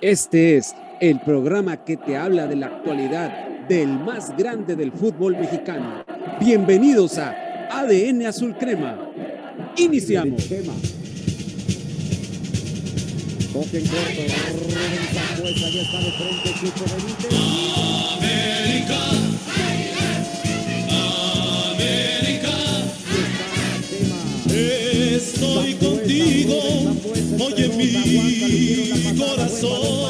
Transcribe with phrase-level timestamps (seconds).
[0.00, 5.36] Este es el programa que te habla de la actualidad del más grande del fútbol
[5.36, 6.04] mexicano.
[6.38, 7.34] Bienvenidos a
[7.68, 9.10] ADN Azul Crema.
[9.76, 10.44] Iniciamos.
[13.52, 14.22] Coque en corto,
[15.42, 16.54] ya está de frente,
[16.94, 18.17] Benítez.
[26.18, 26.54] Contigo,
[27.44, 30.08] oye mi corazón.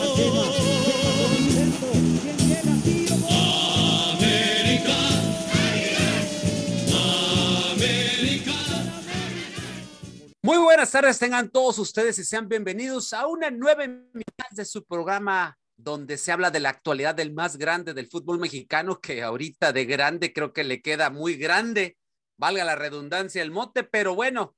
[10.43, 14.85] Muy buenas tardes, tengan todos ustedes y sean bienvenidos a una nueva mitad de su
[14.85, 19.73] programa donde se habla de la actualidad del más grande del fútbol mexicano, que ahorita
[19.73, 21.99] de grande creo que le queda muy grande,
[22.39, 24.57] valga la redundancia el mote, pero bueno,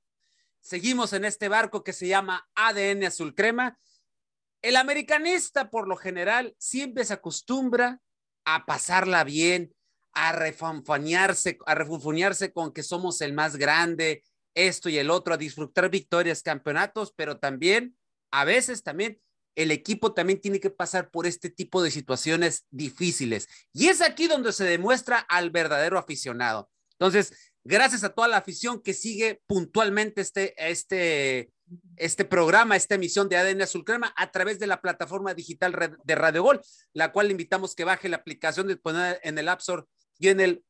[0.60, 3.78] seguimos en este barco que se llama ADN Azul Crema.
[4.62, 8.00] El americanista por lo general siempre se acostumbra
[8.44, 9.74] a pasarla bien,
[10.12, 15.38] a refunfuñarse, a refunfuñarse con que somos el más grande, esto y el otro, a
[15.38, 17.96] disfrutar victorias, campeonatos, pero también,
[18.30, 19.20] a veces también,
[19.56, 23.48] el equipo también tiene que pasar por este tipo de situaciones difíciles.
[23.72, 26.70] Y es aquí donde se demuestra al verdadero aficionado.
[26.92, 27.32] Entonces,
[27.70, 31.50] gracias a toda la afición que sigue puntualmente este, este,
[31.96, 36.14] este programa, esta emisión de ADN Azul Crema a través de la plataforma digital de
[36.16, 36.60] Radio Gol,
[36.92, 39.84] la cual le invitamos que baje la aplicación de poner en el App Store
[40.18, 40.64] y en el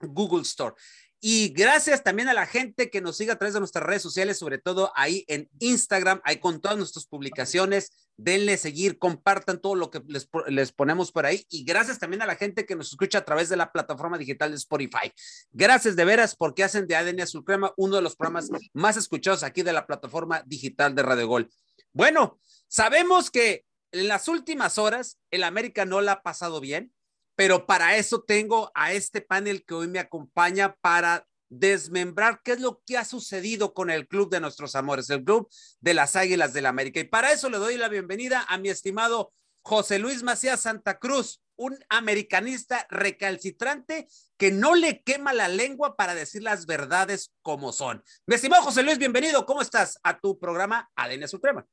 [0.00, 0.74] Google Store.
[1.22, 4.38] Y gracias también a la gente que nos sigue a través de nuestras redes sociales,
[4.38, 7.92] sobre todo ahí en Instagram, ahí con todas nuestras publicaciones.
[8.16, 11.44] Denle seguir, compartan todo lo que les, les ponemos por ahí.
[11.50, 14.50] Y gracias también a la gente que nos escucha a través de la plataforma digital
[14.50, 15.12] de Spotify.
[15.52, 19.42] Gracias de veras porque hacen de ADN Azul Crema uno de los programas más escuchados
[19.42, 21.50] aquí de la plataforma digital de Radio Gol.
[21.92, 26.92] Bueno, sabemos que en las últimas horas el América no la ha pasado bien
[27.40, 32.60] pero para eso tengo a este panel que hoy me acompaña para desmembrar qué es
[32.60, 35.48] lo que ha sucedido con el club de nuestros amores, el club
[35.80, 37.00] de las Águilas del América.
[37.00, 39.32] Y para eso le doy la bienvenida a mi estimado
[39.62, 44.06] José Luis Macías Santa Cruz, un americanista recalcitrante
[44.36, 48.04] que no le quema la lengua para decir las verdades como son.
[48.26, 49.46] Mi estimado José Luis, bienvenido.
[49.46, 51.66] ¿Cómo estás a tu programa ADN Suprema?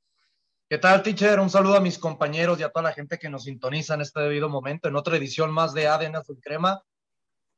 [0.69, 1.39] ¿Qué tal, teacher?
[1.39, 4.19] Un saludo a mis compañeros y a toda la gente que nos sintoniza en este
[4.19, 6.83] debido momento, en otra edición más de ADN Azul Crema.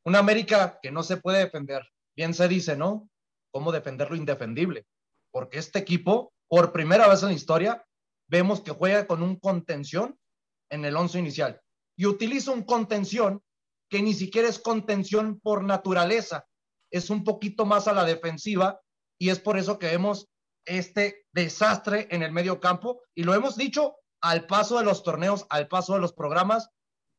[0.06, 1.82] Una América que no se puede defender.
[2.16, 3.10] Bien se dice, ¿no?
[3.52, 4.86] ¿Cómo defender lo indefendible?
[5.32, 7.84] Porque este equipo, por primera vez en la historia,
[8.28, 10.16] vemos que juega con un contención
[10.70, 11.60] en el once inicial
[11.98, 13.42] y utiliza un contención
[13.90, 16.46] que ni siquiera es contención por naturaleza,
[16.92, 18.80] es un poquito más a la defensiva
[19.18, 20.30] y es por eso que vemos
[20.70, 25.46] este desastre en el medio campo y lo hemos dicho al paso de los torneos,
[25.50, 26.70] al paso de los programas,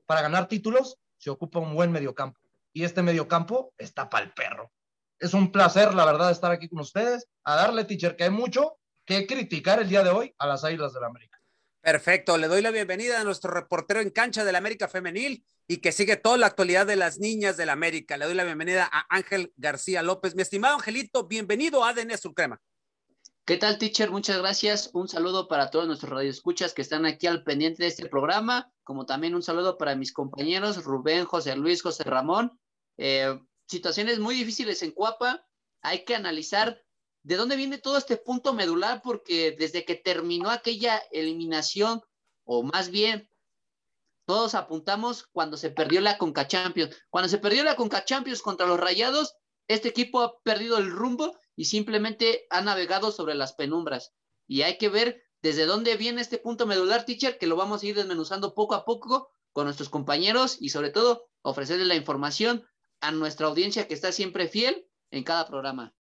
[0.06, 2.40] para ganar títulos se ocupa un buen mediocampo
[2.72, 4.72] y este mediocampo está para el perro.
[5.18, 8.78] Es un placer, la verdad, estar aquí con ustedes, a darle, teacher, que hay mucho
[9.04, 11.38] que criticar el día de hoy a las Águilas del la América.
[11.82, 15.92] Perfecto, le doy la bienvenida a nuestro reportero en cancha del América Femenil y que
[15.92, 18.16] sigue toda la actualidad de las niñas del América.
[18.16, 20.34] Le doy la bienvenida a Ángel García López.
[20.34, 22.34] Mi estimado Angelito, bienvenido a ADN Azul.
[23.44, 24.10] ¿Qué tal, teacher?
[24.10, 24.90] Muchas gracias.
[24.92, 29.06] Un saludo para todos nuestros radioescuchas que están aquí al pendiente de este programa, como
[29.06, 32.60] también un saludo para mis compañeros Rubén, José Luis, José Ramón.
[32.96, 33.36] Eh,
[33.66, 35.44] situaciones muy difíciles en Cuapa.
[35.82, 36.80] Hay que analizar
[37.22, 42.02] de dónde viene todo este punto medular, porque desde que terminó aquella eliminación,
[42.44, 43.28] o más bien,
[44.26, 46.96] todos apuntamos cuando se perdió la Conca Champions.
[47.08, 49.34] Cuando se perdió la Conca Champions contra los Rayados,
[49.66, 54.14] este equipo ha perdido el rumbo y simplemente ha navegado sobre las penumbras.
[54.46, 57.86] Y hay que ver desde dónde viene este punto medular, teacher, que lo vamos a
[57.86, 62.64] ir desmenuzando poco a poco con nuestros compañeros y sobre todo ofrecerles la información
[63.02, 65.94] a nuestra audiencia que está siempre fiel en cada programa.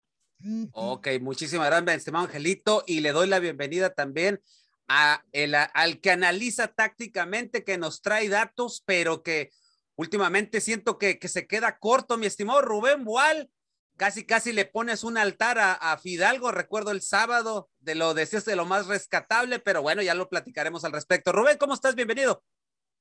[0.73, 4.40] Ok, muchísimas gracias, estimado Angelito, y le doy la bienvenida también
[4.87, 9.49] a el, al que analiza tácticamente, que nos trae datos, pero que
[9.96, 13.49] últimamente siento que, que se queda corto, mi estimado Rubén Boal.
[13.97, 16.52] Casi, casi le pones un altar a, Fidalgo.
[16.52, 20.85] Recuerdo el sábado de lo decías de lo más rescatable, pero bueno, ya lo platicaremos
[20.85, 21.32] al respecto.
[21.32, 21.96] Rubén, ¿cómo estás?
[21.96, 22.44] Bienvenido.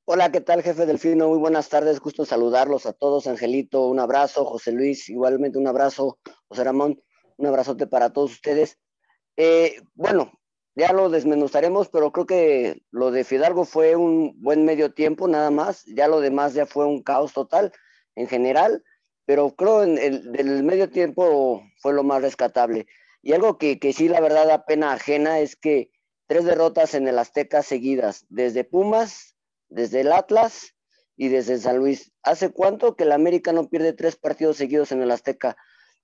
[0.07, 1.29] Hola, ¿qué tal, jefe Delfino?
[1.29, 3.27] Muy buenas tardes, gusto saludarlos a todos.
[3.27, 4.47] Angelito, un abrazo.
[4.47, 6.19] José Luis, igualmente un abrazo.
[6.49, 7.03] José Ramón,
[7.37, 8.79] un abrazote para todos ustedes.
[9.37, 10.33] Eh, bueno,
[10.77, 15.51] ya lo desmenuzaremos, pero creo que lo de Fidalgo fue un buen medio tiempo, nada
[15.51, 15.85] más.
[15.85, 17.71] Ya lo demás ya fue un caos total
[18.15, 18.83] en general,
[19.27, 22.87] pero creo en el del medio tiempo fue lo más rescatable.
[23.23, 25.91] Y algo que, que sí, la verdad, da pena ajena es que
[26.27, 29.37] tres derrotas en el Azteca seguidas, desde Pumas,
[29.69, 30.75] desde el Atlas
[31.17, 32.13] y desde San Luis.
[32.23, 35.57] ¿Hace cuánto que el América no pierde tres partidos seguidos en el Azteca?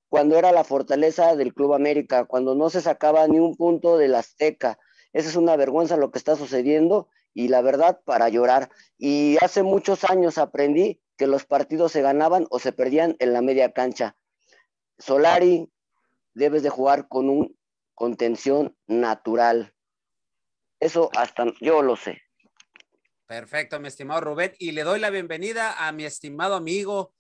[0.09, 4.17] Cuando era la fortaleza del Club América, cuando no se sacaba ni un punto del
[4.17, 4.79] Azteca.
[5.13, 8.71] Esa es una vergüenza lo que está sucediendo y la verdad para llorar.
[8.99, 13.43] Y hace muchos años aprendí que los partidos se ganaban o se perdían en la
[13.43, 14.17] media cancha.
[14.99, 15.71] Solari,
[16.35, 17.57] debes de jugar con un
[17.95, 19.75] contención natural.
[20.81, 22.23] Eso hasta yo lo sé.
[23.27, 24.53] Perfecto, mi estimado Rubén.
[24.59, 27.15] Y le doy la bienvenida a mi estimado amigo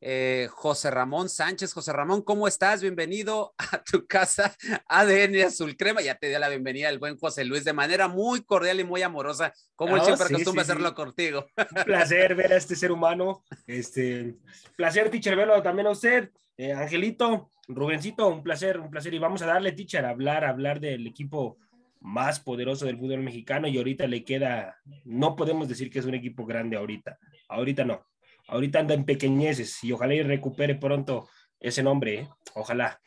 [0.00, 1.72] eh, José Ramón Sánchez.
[1.72, 2.82] José Ramón, ¿cómo estás?
[2.82, 4.54] Bienvenido a tu casa
[4.88, 6.00] ADN Azul Crema.
[6.00, 9.02] Ya te dio la bienvenida el buen José Luis de manera muy cordial y muy
[9.02, 10.94] amorosa, como él Oh, siempre sí, acostumbra sí, hacerlo sí.
[10.94, 11.46] contigo.
[11.76, 13.42] Un placer ver a este ser humano.
[13.66, 14.36] Este,
[14.76, 16.30] placer, teacher, verlo también a usted.
[16.56, 19.14] Eh, Angelito, Rubencito, un placer, un placer.
[19.14, 21.58] Y vamos a darle, teacher, a hablar, a hablar del equipo
[22.00, 26.14] más poderoso del fútbol mexicano y ahorita le queda, no podemos decir que es un
[26.14, 27.18] equipo grande ahorita,
[27.48, 28.06] ahorita no,
[28.48, 31.28] ahorita anda en pequeñeces y ojalá y recupere pronto
[31.60, 32.28] ese nombre, ¿eh?
[32.54, 33.00] ojalá.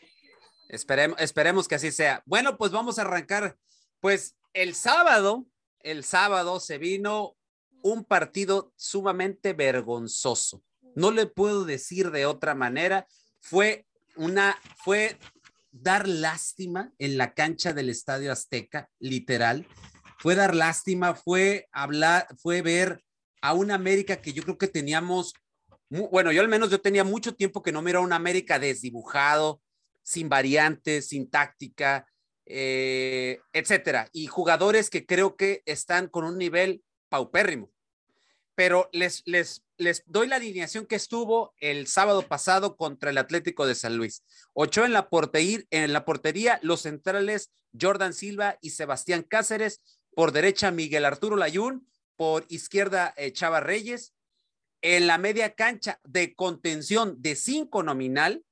[0.69, 2.23] Esperemos, esperemos que así sea.
[2.25, 3.57] Bueno, pues vamos a arrancar.
[3.99, 5.45] Pues el sábado,
[5.79, 7.35] el sábado se vino
[7.81, 10.63] un partido sumamente vergonzoso.
[10.95, 13.07] No le puedo decir de otra manera.
[13.39, 13.85] Fue
[14.15, 15.17] una, fue
[15.71, 19.67] dar lástima en la cancha del Estadio Azteca, literal.
[20.19, 23.03] Fue dar lástima, fue hablar, fue ver
[23.41, 25.33] a una América que yo creo que teníamos,
[25.89, 29.61] bueno, yo al menos yo tenía mucho tiempo que no miraba una América desdibujado,
[30.03, 32.07] sin variantes, sin táctica,
[32.45, 34.09] eh, etcétera.
[34.11, 37.71] Y jugadores que creo que están con un nivel paupérrimo.
[38.55, 43.65] Pero les, les, les doy la alineación que estuvo el sábado pasado contra el Atlético
[43.65, 44.23] de San Luis.
[44.53, 49.81] Ocho en la, portería, en la portería, los centrales Jordan Silva y Sebastián Cáceres.
[50.13, 51.87] Por derecha, Miguel Arturo Layún.
[52.21, 54.13] Por izquierda, eh, Chava Reyes.
[54.83, 58.45] En la media cancha de contención de cinco nominal,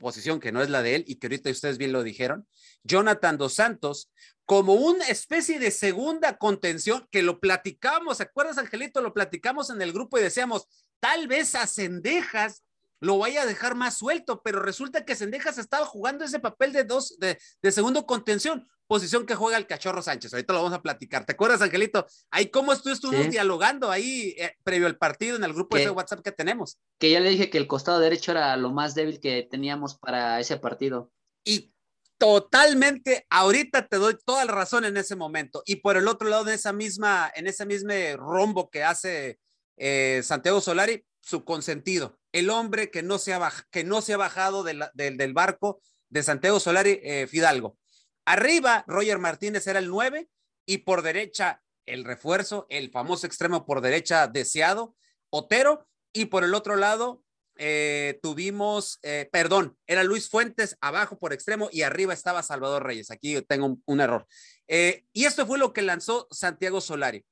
[0.00, 2.48] posición que no es la de él y que ahorita ustedes bien lo dijeron,
[2.82, 4.10] Jonathan Dos Santos,
[4.44, 9.00] como una especie de segunda contención que lo platicamos, ¿se acuerdas, Angelito?
[9.00, 10.66] Lo platicamos en el grupo y decíamos,
[10.98, 12.64] tal vez a Cendejas
[12.98, 16.82] lo vaya a dejar más suelto, pero resulta que Cendejas estaba jugando ese papel de
[16.82, 20.32] dos, de, de segundo contención, posición que juega el Cachorro Sánchez.
[20.32, 21.24] Ahorita lo vamos a platicar.
[21.26, 22.06] ¿Te acuerdas, Angelito?
[22.30, 23.30] Ahí cómo tú estuvimos Sí.
[23.32, 26.78] dialogando ahí eh, previo al partido en el grupo de WhatsApp que tenemos.
[26.98, 30.40] Que ya le dije que el costado derecho era lo más débil que teníamos para
[30.40, 31.10] ese partido.
[31.44, 31.72] y
[32.18, 36.44] totalmente ahorita te doy toda la razón en ese momento y por el otro lado
[36.44, 39.38] de esa misma en ese mismo rombo que hace
[39.76, 44.16] eh, Santiago Solari su consentido el hombre que no se ha, que no se ha
[44.16, 47.76] bajado de la, del, del barco de Santiago Solari eh, Fidalgo
[48.26, 50.28] arriba Roger Martínez era el 9
[50.66, 54.94] y por derecha el refuerzo el famoso extremo por derecha deseado
[55.30, 57.22] Otero y por el otro lado
[57.58, 63.10] eh, tuvimos, eh, perdón, era Luis Fuentes abajo por extremo y arriba estaba Salvador Reyes.
[63.10, 64.26] Aquí tengo un, error.
[64.68, 67.24] Eh, y esto fue lo que lanzó Santiago Solari.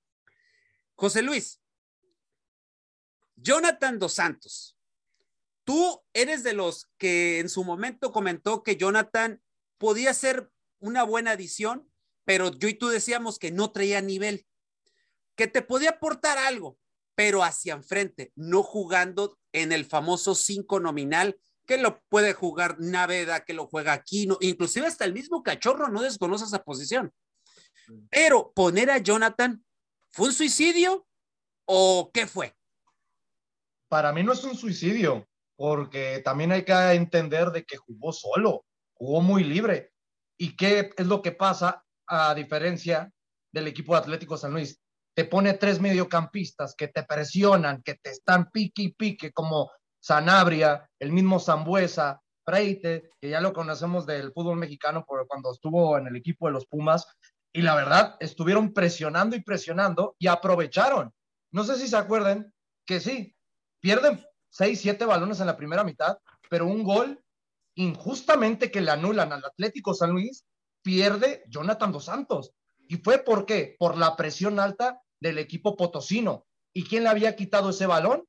[0.94, 1.61] José Luis,
[3.37, 4.79] Jonathan Dos Santos,
[5.64, 9.43] tú eres de los que en su momento comentó que Jonathan
[9.76, 10.50] podía ser
[10.84, 11.90] una buena adición,
[12.25, 14.46] pero yo y tú decíamos que no traía nivel,
[15.34, 16.79] que te podía aportar algo,
[17.14, 23.44] pero hacia enfrente, no jugando en el famoso 5 nominal, que lo puede jugar Naveda,
[23.44, 27.12] que lo juega Aquino, inclusive hasta el mismo Cachorro no desconoce esa posición.
[28.10, 29.64] Pero poner a Jonathan,
[30.10, 31.06] ¿fue un suicidio
[31.64, 32.55] o qué fue?
[33.88, 35.26] Para mí no es un suicidio,
[35.56, 39.94] porque también hay que entender de que jugó solo, jugó muy libre.
[40.38, 43.10] ¿Y qué es lo que pasa a diferencia
[43.53, 44.81] del equipo Atlético San Luis?
[45.17, 50.88] Te pone tres mediocampistas que te presionan, que te están pique y pique, como Sanabria,
[50.98, 56.08] el mismo Zambuesa, Freite, que ya lo conocemos del fútbol mexicano por cuando estuvo en
[56.08, 57.06] el equipo de los Pumas,
[57.53, 61.12] y la verdad, estuvieron presionando y presionando y aprovecharon.
[61.53, 62.53] No sé si se acuerdan
[62.84, 63.34] que sí,
[63.81, 66.19] pierden seis, siete balones en la primera mitad,
[66.50, 67.23] pero un gol
[67.76, 70.44] injustamente que le anulan al Atlético San Luis,
[70.82, 72.52] pierde Jonathan Dos Santos.
[72.88, 73.76] ¿Y fue por qué?
[73.78, 76.46] Por la presión alta del equipo potosino.
[76.72, 78.24] ¿Y quién le había quitado ese balón?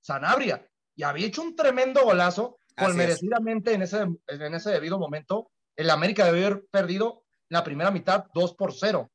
[0.00, 0.66] Sanabria.
[0.96, 5.50] Y había hecho un tremendo golazo, con merecidamente en ese, en ese debido momento.
[5.76, 9.10] El América debió haber perdido la primera mitad 2 por 0.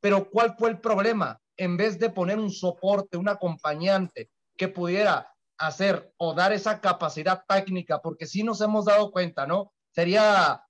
[0.00, 1.40] Pero ¿cuál fue el problema?
[1.56, 5.28] En vez de poner un soporte, un acompañante que pudiera
[5.58, 9.72] hacer o dar esa capacidad técnica, porque sí nos hemos dado cuenta, ¿no?
[9.94, 10.62] Sería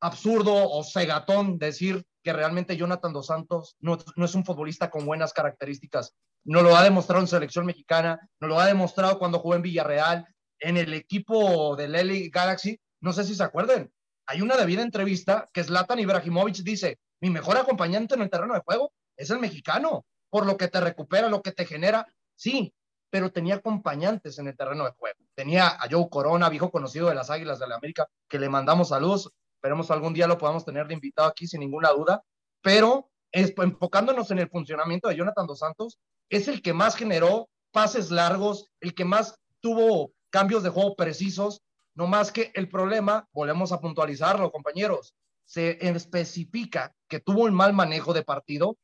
[0.00, 5.04] absurdo o cegatón decir que realmente Jonathan Dos Santos no, no es un futbolista con
[5.04, 6.14] buenas características.
[6.44, 10.26] No lo ha demostrado en selección mexicana, no lo ha demostrado cuando jugó en Villarreal,
[10.60, 12.80] en el equipo del LA Galaxy.
[13.00, 13.92] No sé si se acuerdan.
[14.26, 18.62] Hay una debida entrevista que Zlatan Ibrahimovic dice, mi mejor acompañante en el terreno de
[18.64, 22.06] juego es el mexicano, por lo que te recupera, lo que te genera.
[22.36, 22.72] Sí,
[23.12, 25.18] pero tenía acompañantes en el terreno de juego.
[25.34, 28.88] Tenía a Joe Corona, viejo conocido de las Águilas de la América, que le mandamos
[28.88, 29.30] saludos.
[29.56, 32.22] Esperemos algún día lo podamos tener de invitado aquí sin ninguna duda.
[32.62, 35.98] Pero enfocándonos en el funcionamiento de Jonathan Dos Santos,
[36.30, 41.60] es el que más generó pases largos, el que más tuvo cambios de juego precisos.
[41.94, 45.14] No más que el problema, volvemos a puntualizarlo, compañeros,
[45.44, 48.78] se especifica que tuvo un mal manejo de partido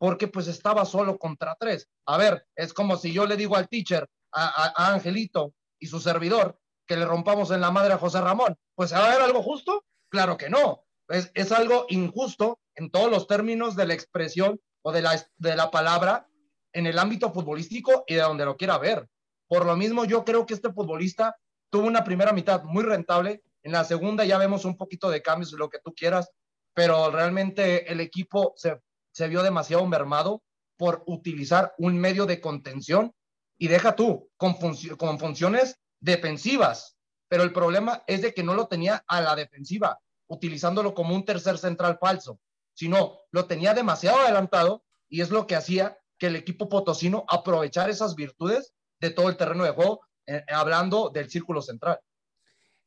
[0.00, 1.86] porque pues estaba solo contra tres.
[2.06, 6.58] A ver, es como si yo le digo al teacher, a, Angelito y su servidor,
[6.86, 9.84] que le rompamos en la madre a José Ramón, pues ¿va a ver algo justo?
[10.08, 10.86] Claro que no.
[11.08, 15.54] Es, es algo injusto en todos los términos de la expresión o de la, de
[15.54, 16.26] la palabra
[16.72, 19.06] en el ámbito futbolístico y de donde lo quiera ver.
[19.48, 21.36] Por lo mismo, yo creo que este futbolista
[21.68, 23.42] tuvo una primera mitad muy rentable.
[23.62, 26.30] En la segunda ya vemos un poquito de cambios, lo que tú quieras,
[26.72, 28.80] pero realmente el equipo se
[29.12, 30.42] se vio demasiado mermado
[30.76, 33.14] por utilizar un medio de contención
[33.58, 34.54] y deja tú, con,
[34.96, 36.96] con funciones defensivas.
[37.28, 41.24] Pero el problema es de que no lo tenía a la defensiva, utilizándolo como un
[41.24, 42.40] tercer central falso,
[42.72, 47.90] sino lo tenía demasiado adelantado y es lo que hacía que el equipo potosino aprovechar
[47.90, 52.00] esas virtudes de todo el terreno de juego, eh, hablando del círculo central.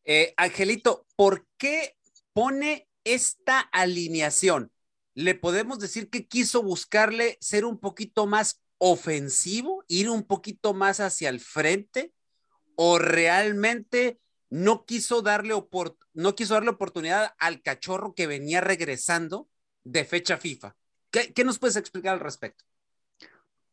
[0.03, 1.95] Eh, Angelito, ¿por qué
[2.33, 4.72] pone esta alineación?
[5.15, 10.99] Le podemos decir que quiso buscarle ser un poquito más ofensivo, ir un poquito más
[10.99, 12.13] hacia el frente,
[12.75, 15.53] o realmente no quiso darle,
[16.13, 19.47] no quiso darle oportunidad al cachorro que venía regresando
[19.83, 20.75] de fecha FIFA.
[21.11, 22.63] ¿Qué, ¿Qué, nos puedes explicar al respecto?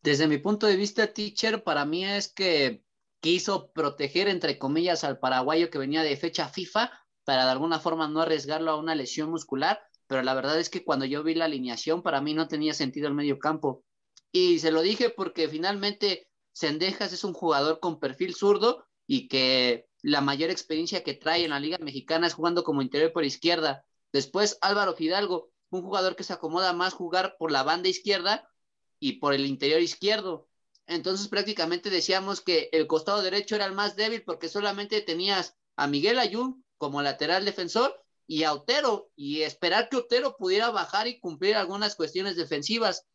[0.03, 2.83] Desde mi punto de vista, teacher, para mí es que
[3.21, 6.91] quiso proteger, entre comillas, al paraguayo que venía de fecha FIFA
[7.25, 9.81] para de alguna forma no arriesgarlo a una lesión muscular
[10.11, 13.07] pero la verdad es que cuando yo vi la alineación, para mí no tenía sentido
[13.07, 13.85] el medio campo.
[14.33, 19.87] Y se lo dije porque finalmente Sendejas es un jugador con perfil zurdo y que
[20.03, 23.85] la mayor experiencia que trae en la Liga Mexicana es jugando como interior por izquierda.
[24.13, 28.51] Después Álvaro Fidalgo, un jugador que se acomoda más jugar por la banda izquierda
[28.99, 30.49] y por el interior izquierdo.
[30.89, 35.87] Entonces prácticamente decíamos que el costado derecho era el más débil porque solamente tenías a
[35.87, 38.00] Miguel Ayun como lateral defensor
[38.31, 43.09] y a Otero y esperar que Otero pudiera bajar y cumplir algunas cuestiones defensivas.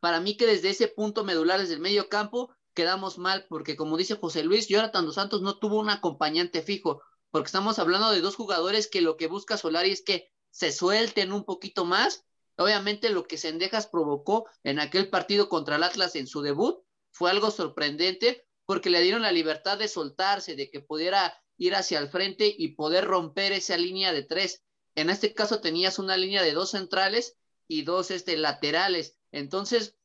[0.00, 3.98] Para mí que desde ese punto medular, desde el medio campo, quedamos mal, porque como
[3.98, 8.22] dice José Luis, Jonathan Dos Santos no tuvo un acompañante fijo, porque estamos hablando de
[8.22, 12.24] dos jugadores que lo que busca Solari es que se suelten un poquito más.
[12.56, 17.30] Obviamente lo que Sendejas provocó en aquel partido contra el Atlas en su debut fue
[17.30, 22.08] algo sorprendente, porque le dieron la libertad de soltarse, de que pudiera ir hacia el
[22.08, 24.62] frente y poder romper esa línea de tres.
[24.94, 27.36] En este caso tenías una línea de dos centrales
[27.68, 29.16] y dos este, laterales.
[29.32, 29.96] Entonces,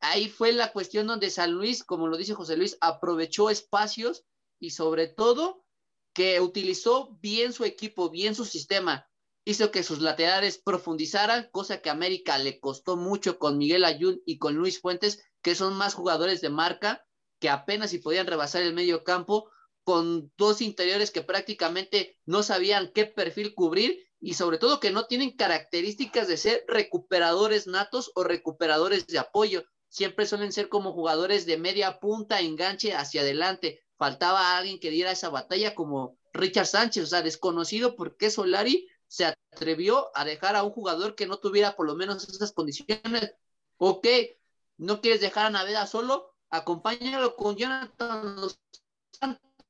[0.00, 4.24] ahí fue la cuestión donde San Luis, como lo dice José Luis, aprovechó espacios
[4.58, 5.64] y sobre todo
[6.12, 9.08] que utilizó bien su equipo, bien su sistema.
[9.44, 14.20] Hizo que sus laterales profundizaran, cosa que a América le costó mucho con Miguel Ayun
[14.26, 17.06] y con Luis Fuentes, que son más jugadores de marca,
[17.38, 19.50] que apenas si podían rebasar el medio campo,
[19.90, 25.06] con dos interiores que prácticamente no sabían qué perfil cubrir y sobre todo que no
[25.06, 29.64] tienen características de ser recuperadores natos o recuperadores de apoyo.
[29.88, 33.82] Siempre suelen ser como jugadores de media punta, enganche hacia adelante.
[33.98, 39.24] Faltaba alguien que diera esa batalla como Richard Sánchez, o sea, desconocido porque Solari se
[39.24, 43.34] atrevió a dejar a un jugador que no tuviera por lo menos esas condiciones.
[43.76, 44.06] Ok,
[44.76, 48.36] no quieres dejar a Naveda solo, acompáñalo con Jonathan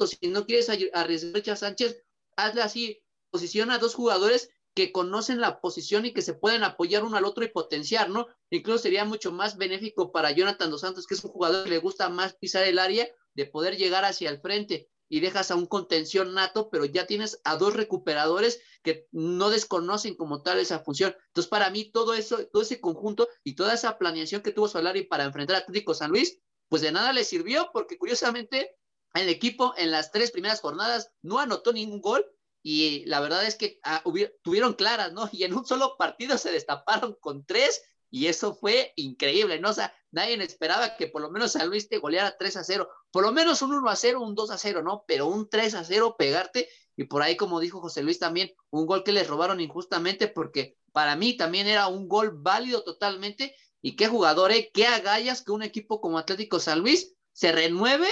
[0.07, 2.03] si no quieres arriesgar a Sánchez,
[2.37, 7.05] hazle así, posiciona a dos jugadores que conocen la posición y que se pueden apoyar
[7.05, 8.29] uno al otro y potenciar, ¿no?
[8.51, 11.79] Incluso sería mucho más benéfico para Jonathan Dos Santos, que es un jugador que le
[11.79, 15.67] gusta más pisar el área, de poder llegar hacia el frente y dejas a un
[15.67, 21.17] contención nato, pero ya tienes a dos recuperadores que no desconocen como tal esa función.
[21.27, 25.03] Entonces, para mí, todo eso, todo ese conjunto y toda esa planeación que tuvo Solari
[25.03, 28.77] para enfrentar a Atlético San Luis, pues de nada le sirvió, porque curiosamente
[29.15, 32.25] el equipo en las tres primeras jornadas no anotó ningún gol
[32.63, 34.03] y la verdad es que ah,
[34.43, 35.29] tuvieron claras, ¿no?
[35.33, 39.71] Y en un solo partido se destaparon con tres y eso fue increíble, ¿no?
[39.71, 42.89] O sea, nadie esperaba que por lo menos San Luis te goleara 3 a 0,
[43.13, 45.05] por lo menos un 1 a 0, un 2 a 0, ¿no?
[45.07, 48.85] Pero un 3 a 0 pegarte y por ahí, como dijo José Luis también, un
[48.85, 53.57] gol que les robaron injustamente porque para mí también era un gol válido totalmente.
[53.81, 54.71] Y qué jugador, ¿eh?
[54.75, 58.07] qué agallas que un equipo como Atlético San Luis se renueve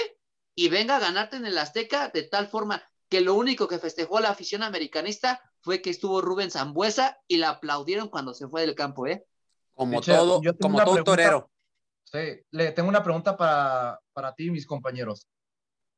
[0.59, 4.19] y venga a ganarte en el Azteca de tal forma que lo único que festejó
[4.19, 8.75] la afición americanista fue que estuvo Rubén Zambuesa y la aplaudieron cuando se fue del
[8.75, 9.25] campo, ¿eh?
[9.73, 11.03] Como todo, como todo pregunta.
[11.05, 11.49] torero.
[12.03, 15.29] Sí, le tengo una pregunta para, para ti y mis compañeros.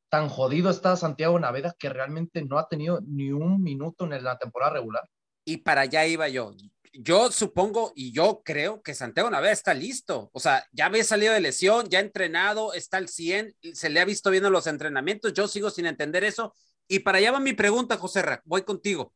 [0.08, 4.38] ¿Tan jodido está Santiago Naveda que realmente no ha tenido ni un minuto en la
[4.38, 5.02] temporada regular?
[5.44, 6.54] Y para allá iba yo.
[6.92, 10.30] Yo supongo y yo creo que Santiago Naveda está listo.
[10.32, 14.00] O sea, ya había salido de lesión, ya ha entrenado, está al 100, se le
[14.00, 15.32] ha visto bien en los entrenamientos.
[15.32, 16.54] Yo sigo sin entender eso.
[16.86, 18.42] Y para allá va mi pregunta, José Ra.
[18.44, 19.14] Voy contigo.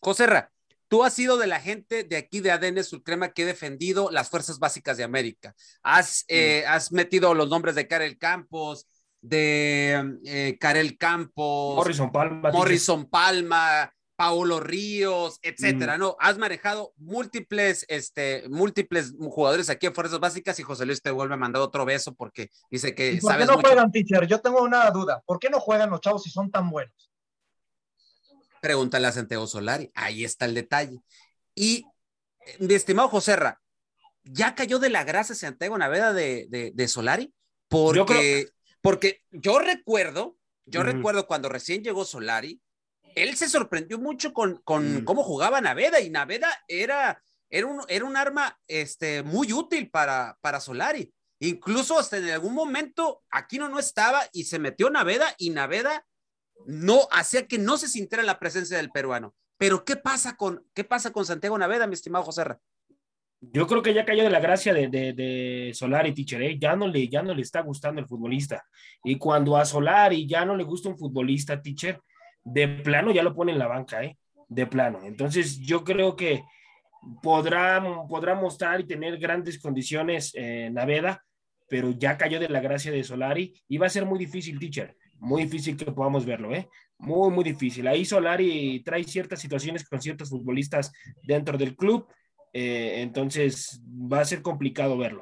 [0.00, 0.50] José Ra,
[0.88, 4.30] tú has sido de la gente de aquí de ADN Sulcrema que ha defendido las
[4.30, 5.54] fuerzas básicas de América.
[5.82, 8.86] Has, eh, has metido los nombres de Karel Campos,
[9.20, 12.50] de eh, Karel Campos, Morrison Palma.
[12.52, 16.16] Morrison Palma, Paolo Ríos, etcétera, ¿no?
[16.18, 21.34] Has manejado múltiples, este, múltiples jugadores aquí en Fuerzas Básicas y José Luis te vuelve
[21.34, 23.68] a mandar otro beso porque dice ¿Y que por qué no mucho.
[23.68, 24.26] juegan, teacher?
[24.26, 25.22] Yo tengo una duda.
[25.24, 27.12] ¿Por qué no juegan los chavos si son tan buenos?
[28.60, 30.98] Pregúntale a Santiago Solari, ahí está el detalle.
[31.54, 31.84] Y
[32.44, 33.60] eh, mi estimado José Ra,
[34.24, 37.32] ¿ya cayó de la grasa Santiago Naveda de, de, de Solari?
[37.68, 38.48] Porque Yo creo-
[38.80, 42.60] porque yo recuerdo, yo recuerdo cuando recién llegó Solari,
[43.22, 45.04] él se sorprendió mucho con, con Mm.
[45.04, 50.38] cómo jugaba Naveda y Naveda era, era, un, era un arma este, muy útil para,
[50.40, 51.12] para Solari.
[51.40, 56.04] Incluso hasta en algún momento Aquino no estaba y se metió Naveda y Naveda
[56.66, 59.34] no hacía que no se sintiera la presencia del peruano.
[59.56, 62.60] Pero ¿qué pasa con, qué pasa con Santiago Naveda, mi estimado José Ra?
[63.40, 66.58] Yo creo que ya cayó de la gracia de, de, de Solari, teacher, ¿eh?
[66.58, 68.64] ya, no le, ya no le está gustando el futbolista.
[69.04, 72.00] Y cuando a Solari ya no le gusta un futbolista, teacher,
[72.52, 74.16] de plano ya lo pone en la banca, ¿eh?
[74.48, 75.00] de plano.
[75.04, 76.42] Entonces yo creo que
[77.22, 81.24] podrá, podrá mostrar y tener grandes condiciones eh, Naveda,
[81.68, 84.96] pero ya cayó de la gracia de Solari y va a ser muy difícil, teacher,
[85.18, 86.68] muy difícil que podamos verlo, ¿eh?
[86.98, 87.86] Muy, muy difícil.
[87.86, 92.08] Ahí Solari trae ciertas situaciones con ciertos futbolistas dentro del club
[92.52, 95.20] eh, entonces va a ser complicado verlo.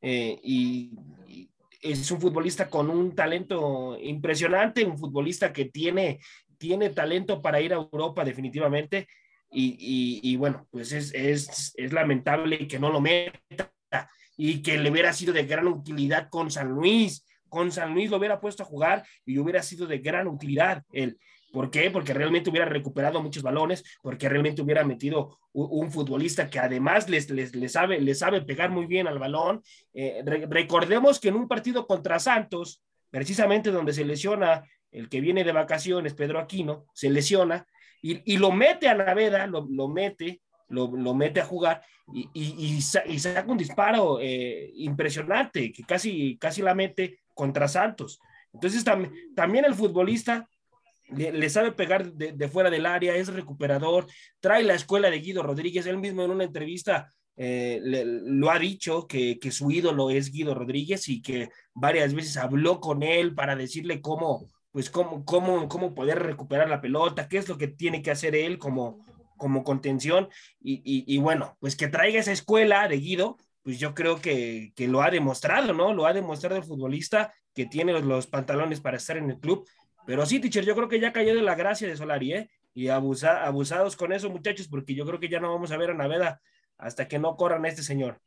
[0.00, 0.90] Eh, y,
[1.26, 1.48] y
[1.80, 6.18] es un futbolista con un talento impresionante, un futbolista que tiene,
[6.64, 9.06] tiene talento para ir a Europa definitivamente.
[9.50, 13.70] Y, y, bueno, pues es, es, lamentable que no lo meta
[14.36, 17.24] y que le hubiera sido de gran utilidad con San Luis.
[17.48, 21.18] Con San Luis lo hubiera puesto a jugar y hubiera sido de gran utilidad él.
[21.52, 21.90] ¿Por qué?
[21.90, 27.30] Porque realmente hubiera recuperado muchos balones, porque realmente hubiera metido un, futbolista que además les,
[27.30, 29.62] les, les, sabe, les sabe pegar muy bien al balón.
[29.92, 35.20] Eh, re, recordemos que en un partido contra Santos, precisamente donde se lesiona el que
[35.20, 37.66] viene de vacaciones, Pedro Aquino, se lesiona
[38.00, 42.28] y, y lo mete a Naveda, lo, lo mete, lo, lo, mete a jugar y,
[42.32, 48.20] y, y, saca un disparo eh, impresionante que casi, casi la mete contra Santos.
[48.52, 50.48] Entonces tam, también el futbolista
[51.10, 54.06] le, sabe pegar de, fuera del área, es recuperador,
[54.40, 59.06] trae la escuela de Guido Rodríguez, él mismo en una entrevista eh, lo ha dicho
[59.08, 63.56] que, que, su ídolo es Guido Rodríguez y que varias veces habló con él para
[63.56, 68.02] decirle cómo, pues cómo, cómo, cómo poder recuperar la pelota, qué es lo que tiene
[68.02, 69.06] que hacer él como,
[69.36, 70.28] como contención
[70.60, 74.88] y, y, bueno, pues que traiga esa escuela de Guido, pues yo creo que, que,
[74.88, 75.94] lo ha demostrado, ¿no?
[75.94, 79.64] Lo ha demostrado el futbolista que tiene los, los, pantalones para estar en el club.
[80.06, 82.50] Pero sí, teacher, yo creo que ya cayó de la gracia de Solari, ¿eh?
[82.74, 85.90] Y abusa, abusados con eso, muchachos, porque yo creo que ya no vamos a ver
[85.90, 86.40] a Naveda
[86.78, 88.20] hasta que no corran a este señor.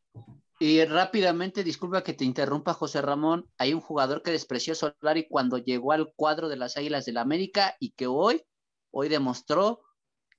[0.60, 3.50] Y rápidamente, disculpa que te interrumpa, José Ramón.
[3.58, 7.16] Hay un jugador que despreció a Solari cuando llegó al cuadro de las Águilas del
[7.16, 8.44] la América y que hoy,
[8.92, 9.82] hoy demostró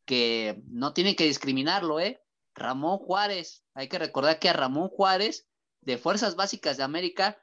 [0.05, 2.21] que no tienen que discriminarlo, ¿eh?
[2.55, 3.65] Ramón Juárez.
[3.75, 5.47] Hay que recordar que a Ramón Juárez,
[5.83, 7.39] de Fuerzas Básicas de América,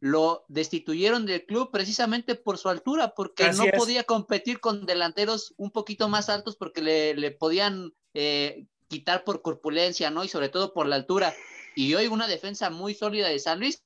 [0.00, 3.72] lo destituyeron del club precisamente por su altura, porque Así no es.
[3.76, 9.42] podía competir con delanteros un poquito más altos porque le, le podían eh, quitar por
[9.42, 10.24] corpulencia, ¿no?
[10.24, 11.34] Y sobre todo por la altura.
[11.74, 13.82] Y hoy una defensa muy sólida de San Luis,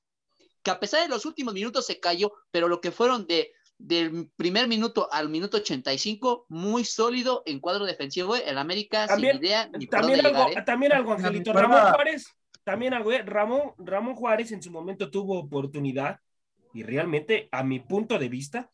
[0.62, 4.28] que a pesar de los últimos minutos se cayó, pero lo que fueron de del
[4.36, 8.34] primer minuto al minuto 85, muy sólido en cuadro defensivo.
[8.34, 10.64] El América también, sin idea ni también, algo, llegar, ¿eh?
[10.66, 11.52] también algo, Angelito.
[11.52, 12.26] Ramón Juárez,
[12.64, 13.22] también algo, ¿eh?
[13.22, 16.18] Ramón, Ramón Juárez en su momento tuvo oportunidad
[16.74, 18.70] y realmente, a mi punto de vista,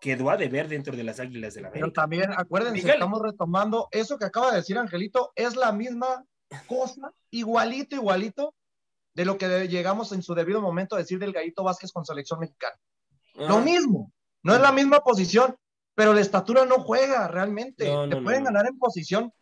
[0.00, 1.86] quedó a deber dentro de las Águilas de la América.
[1.86, 2.94] Pero también, acuérdense, Miguel.
[2.94, 6.24] estamos retomando eso que acaba de decir Angelito, es la misma
[6.66, 8.54] cosa, igualito, igualito,
[9.14, 12.38] de lo que llegamos en su debido momento a decir del Gallito Vázquez con selección
[12.40, 12.76] mexicana.
[13.38, 13.46] Ah.
[13.48, 15.56] Lo mismo, no es la misma posición,
[15.94, 17.90] pero la estatura no juega realmente.
[17.90, 19.32] No, te no, pueden no, ganar en posición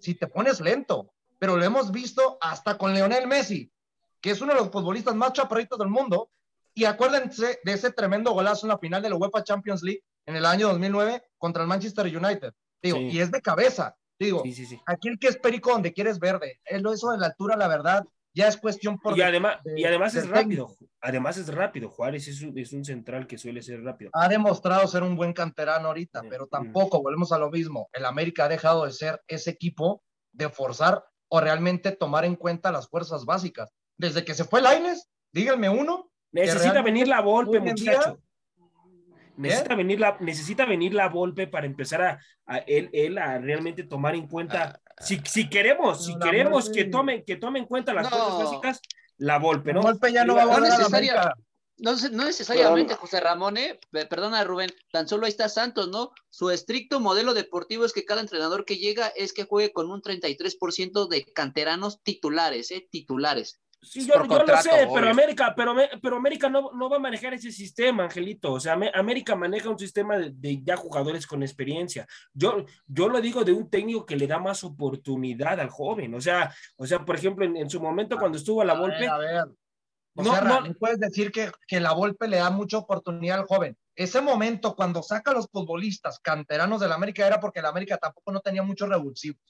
[0.00, 1.12] si te pones lento.
[1.38, 3.70] pero lo hemos visto hasta con Leonel Messi,
[4.20, 6.30] que es uno de los futbolistas más chaparritos del mundo.
[6.74, 10.36] Y acuérdense de ese tremendo golazo en la final de la UEFA Champions League en
[10.36, 12.52] el año 2009 contra el Manchester United.
[12.82, 13.04] Digo, Sí.
[13.12, 13.94] y es de cabeza.
[14.20, 14.78] Digo, Sí, sí, sí.
[14.86, 16.60] aquí el que es perico donde quieres verde.
[16.66, 18.04] Eso de la altura, la verdad,
[18.34, 20.68] ya es cuestión por Y además, de- y además es rápido.
[21.00, 21.88] Además es rápido.
[21.88, 24.10] Juárez es un, es un central que suele ser rápido.
[24.12, 28.44] ha demostrado ser un buen canterano ahorita, pero tampoco, volvemos a lo mismo, el América
[28.44, 30.02] ha dejado de ser ese equipo
[30.32, 31.02] de forzar
[31.32, 33.70] o realmente tomar en cuenta las fuerzas básicas.
[33.98, 38.20] Desde que se fue Laines, díganme uno, Necesita venir la día- muchacho.
[39.40, 43.84] Necesita venir, la, necesita venir la Volpe para empezar a, a él, él a realmente
[43.84, 44.80] tomar en cuenta.
[44.98, 48.10] Si, si queremos, si Ah, La queremos Volpe- que tome, que tome en cuenta las
[48.10, 48.10] No.
[48.10, 48.80] fuerzas básicas,
[49.16, 49.80] la Volpe, ¿no?
[49.82, 51.32] Golpe ya no va a No necesaria-.
[51.78, 53.80] No, no necesariamente, José Ramón, ¿eh?
[53.90, 56.10] Pe- Perdona, Rubén, tan solo ahí está Santos, ¿no?
[56.28, 60.02] Su estricto modelo deportivo es que cada entrenador que llega es que juegue con un
[60.02, 62.86] 33% de canteranos titulares, ¿eh?
[62.90, 63.62] Titulares.
[63.82, 65.10] Sí, yo, yo lo sé, pero obvio.
[65.10, 68.52] América, pero, pero América no, no va a manejar ese sistema, Angelito.
[68.52, 72.06] O sea, América maneja un sistema de, de ya jugadores con experiencia.
[72.34, 76.14] Yo, yo lo digo de un técnico que le da más oportunidad al joven.
[76.14, 78.80] O sea, o sea, por ejemplo, en, en su momento cuando estuvo a la A
[78.80, 79.44] Volpe, ver, a ver.
[80.16, 80.60] O No, sea, no.
[80.60, 83.78] no puedes decir que, que la Volpe le da mucha oportunidad al joven.
[83.96, 88.30] Ese momento, cuando saca a los futbolistas canteranos del América, era porque el América tampoco
[88.32, 89.40] no tenía muchos revulsivos.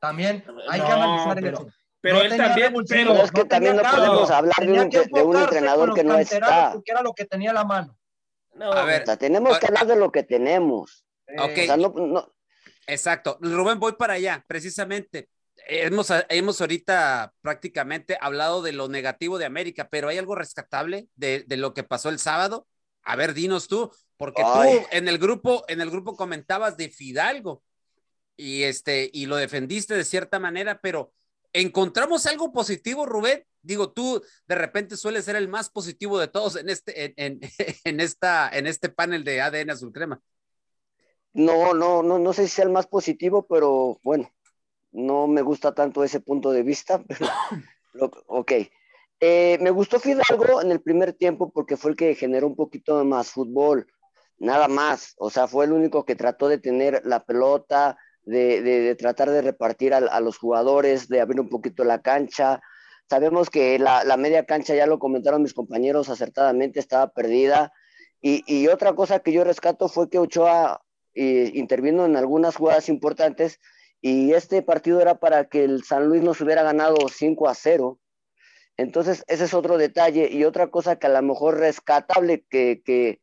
[0.00, 1.68] También hay que analizar pero- eso.
[2.00, 5.04] Pero No él también, pero, Pero es que también no podemos hablar de un, que
[5.04, 6.72] de un entrenador que no está.
[6.74, 7.98] Porque era lo que tenía a la mano.
[8.54, 11.04] no, A ver, O sea, tenemos que Ah, hablar de lo que tenemos.
[11.38, 11.50] Ok.
[11.52, 12.32] O sea, no, no-
[12.86, 13.38] Exacto.
[13.40, 15.28] Rubén, voy para allá, precisamente.
[15.68, 21.44] Hemos, hemos ahorita prácticamente hablado de lo negativo de América, pero ¿hay algo rescatable de,
[21.46, 22.68] de lo que pasó el sábado?
[23.02, 24.78] A ver, dinos tú, porque Ay.
[24.80, 27.62] tú en el grupo, en el grupo comentabas de Fidalgo
[28.36, 31.12] y este, y lo defendiste de cierta manera, pero
[31.52, 33.44] ¿encontramos algo positivo, Rubén?
[33.62, 37.40] Digo, tú de repente sueles ser el más positivo de todos en este, en,
[37.84, 40.20] en, esta, en este panel de ADN Azul Crema.
[41.32, 44.30] no, no, no, no sé si sea el más positivo, pero bueno,
[44.96, 47.02] no me gusta tanto ese punto de vista.
[47.92, 48.52] Pero, ok.
[49.20, 53.02] Eh, me gustó Fidalgo en el primer tiempo porque fue el que generó un poquito
[53.04, 53.86] más fútbol,
[54.38, 55.14] nada más.
[55.18, 57.96] O sea, fue el único que trató de tener la pelota,
[58.26, 62.60] de, tratar de repartir a, los jugadores, de abrir un poquito la cancha.
[63.08, 67.72] Sabemos que la, media cancha, ya lo comentaron mis compañeros acertadamente, estaba perdida.
[68.20, 70.82] Y, otra cosa que yo rescato fue que Ochoa
[71.14, 73.60] eh, intervino en algunas jugadas importantes
[74.02, 77.98] y este partido era para que el San Luis nos hubiera ganado 5 a 0.
[78.76, 83.20] Entonces, ese es otro detalle y otra cosa que a lo mejor rescatable, que, que,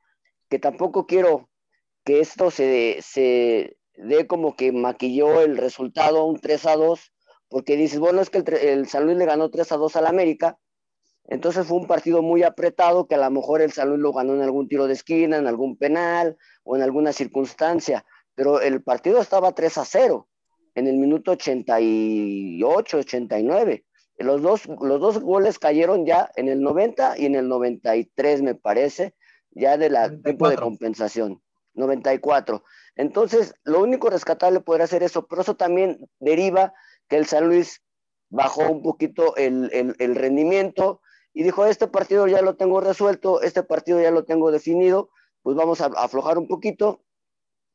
[0.59, 1.49] tampoco quiero
[2.05, 3.01] que esto se
[4.03, 7.13] dé como que maquilló el resultado un 3 a 2,
[7.49, 10.07] porque dices, bueno, es que el, el San Luis le ganó 3 a 2 al
[10.07, 10.57] América,
[11.25, 14.33] entonces fue un partido muy apretado que a lo mejor el San Luis lo ganó
[14.33, 19.21] en algún tiro de esquina, en algún penal o en alguna circunstancia, pero el partido
[19.21, 20.27] estaba 3 a 0
[20.75, 23.85] en el minuto 88, 89.
[24.17, 28.55] Los dos, los dos goles cayeron ya en el 90 y en el 93, me
[28.55, 29.15] parece,
[29.51, 30.23] ya de la 94.
[30.23, 31.41] tiempo de compensación.
[31.73, 32.63] 94.
[32.95, 36.73] Entonces, lo único rescatable podría ser eso, pero eso también deriva
[37.07, 37.81] que el San Luis
[38.29, 41.01] bajó un poquito el, el, rendimiento
[41.33, 45.09] y dijo, este partido ya lo tengo resuelto, este partido ya lo tengo definido,
[45.41, 47.03] pues vamos a aflojar un poquito.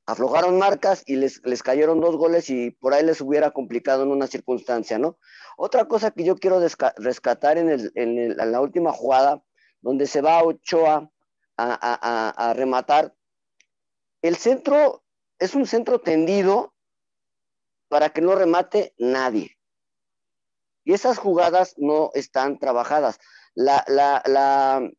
[0.06, 4.10] Aflojaron marcas y les, les cayeron dos goles y por ahí les hubiera complicado en
[4.10, 5.18] una circunstancia, ¿no?
[5.58, 6.60] Otra cosa que yo quiero
[6.96, 9.42] rescatar en, el, en, el, en la última jugada,
[9.82, 11.10] donde se va Ochoa
[11.58, 13.14] a, a, a, a rematar,
[14.22, 15.04] el centro
[15.38, 16.74] es un centro tendido
[17.88, 19.56] para que no remate nadie.
[20.84, 23.18] Y esas jugadas no están trabajadas.
[23.54, 24.90] La, la, la,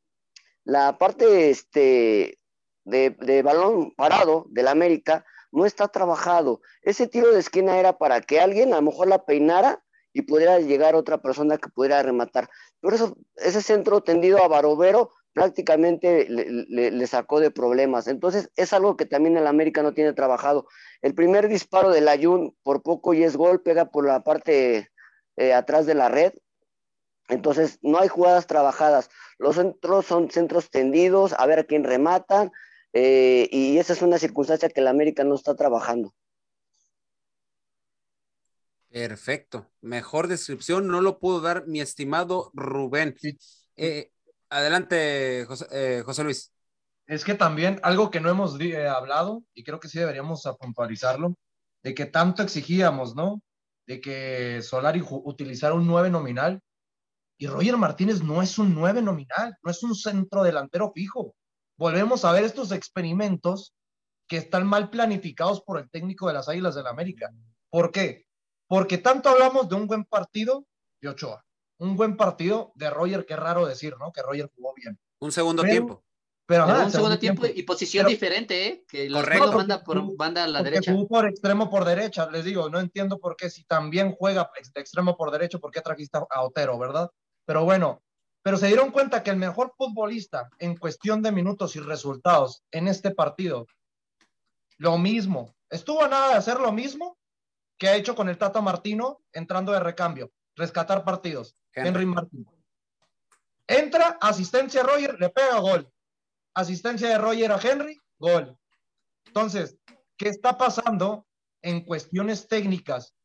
[0.63, 2.39] la parte este,
[2.83, 6.61] de, de, balón parado del América no está trabajado.
[6.81, 10.59] Ese tiro de esquina era para que alguien a lo mejor la peinara y pudiera
[10.59, 12.49] llegar otra persona que pudiera rematar.
[12.81, 18.07] Pero eso, ese centro tendido a Barovero prácticamente le, le, le, sacó de problemas.
[18.07, 20.67] Entonces, es algo que también el América no tiene trabajado.
[21.01, 24.89] El primer disparo del Ayun, por poco y es gol, pega por la parte
[25.37, 26.33] eh, atrás de la red.
[27.29, 29.09] Entonces, no hay jugadas trabajadas.
[29.37, 32.51] Los centros son centros tendidos, a ver a quién rematan,
[32.93, 36.13] eh, y esa es una circunstancia que el América no está trabajando.
[38.89, 39.67] Perfecto.
[39.81, 43.15] Mejor descripción no lo pudo dar mi estimado Rubén.
[43.75, 44.11] Eh,
[44.49, 46.53] adelante, José, eh, José, Luis.
[47.07, 51.35] Es que también algo que no hemos eh, hablado, y creo que sí deberíamos puntualizarlo,
[51.83, 53.41] de que tanto exigíamos, ¿no?
[53.89, 56.61] de que Solari utilizara un 9 nominal.
[57.39, 61.33] Y Roger Martínez no es un 9 nominal, no es un centro delantero fijo.
[61.75, 63.73] Volvemos a ver estos experimentos
[64.27, 67.31] que están mal planificados por el técnico de las Águilas del la América.
[67.71, 68.27] ¿Por qué?
[68.67, 70.67] Porque tanto hablamos de un buen partido
[71.01, 71.43] de Ochoa,
[71.79, 74.11] un buen partido de Roger, qué raro decir, ¿no?
[74.11, 74.99] Que Roger jugó bien.
[75.19, 76.03] Un segundo Pero- tiempo.
[76.45, 78.83] Pero, Pero ajá, un segundo tiempo y posición Pero- diferente, ¿eh?
[78.87, 79.51] Que los Correcto.
[79.51, 80.91] manda por banda a la porque derecha.
[80.93, 84.81] jugó por extremo por derecha, les digo, no entiendo por qué si también juega de
[84.81, 87.11] extremo por derecho, por qué trajiste a Otero, ¿verdad?
[87.45, 88.01] Pero bueno,
[88.41, 92.87] pero se dieron cuenta que el mejor futbolista en cuestión de minutos y resultados en
[92.87, 93.67] este partido,
[94.77, 97.17] lo mismo, estuvo a nada de hacer lo mismo
[97.77, 101.57] que ha hecho con el Tata Martino entrando de recambio, rescatar partidos.
[101.73, 101.89] Henry.
[101.89, 102.47] Henry Martín.
[103.65, 105.91] Entra, asistencia a Roger, le pega gol.
[106.53, 108.57] Asistencia de Roger a Henry, gol.
[109.25, 109.77] Entonces,
[110.17, 111.25] ¿qué está pasando
[111.61, 113.15] en cuestiones técnicas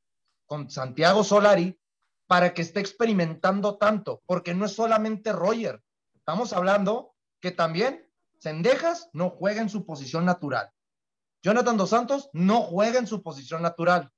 [0.47, 1.79] con Santiago Solari
[2.27, 4.23] para que esté experimentando tanto?
[4.27, 5.83] Porque no es solamente Roger.
[6.15, 10.71] Estamos hablando que también Sendejas no juega en su posición natural.
[11.43, 14.11] Jonathan Dos Santos no juega en su posición natural.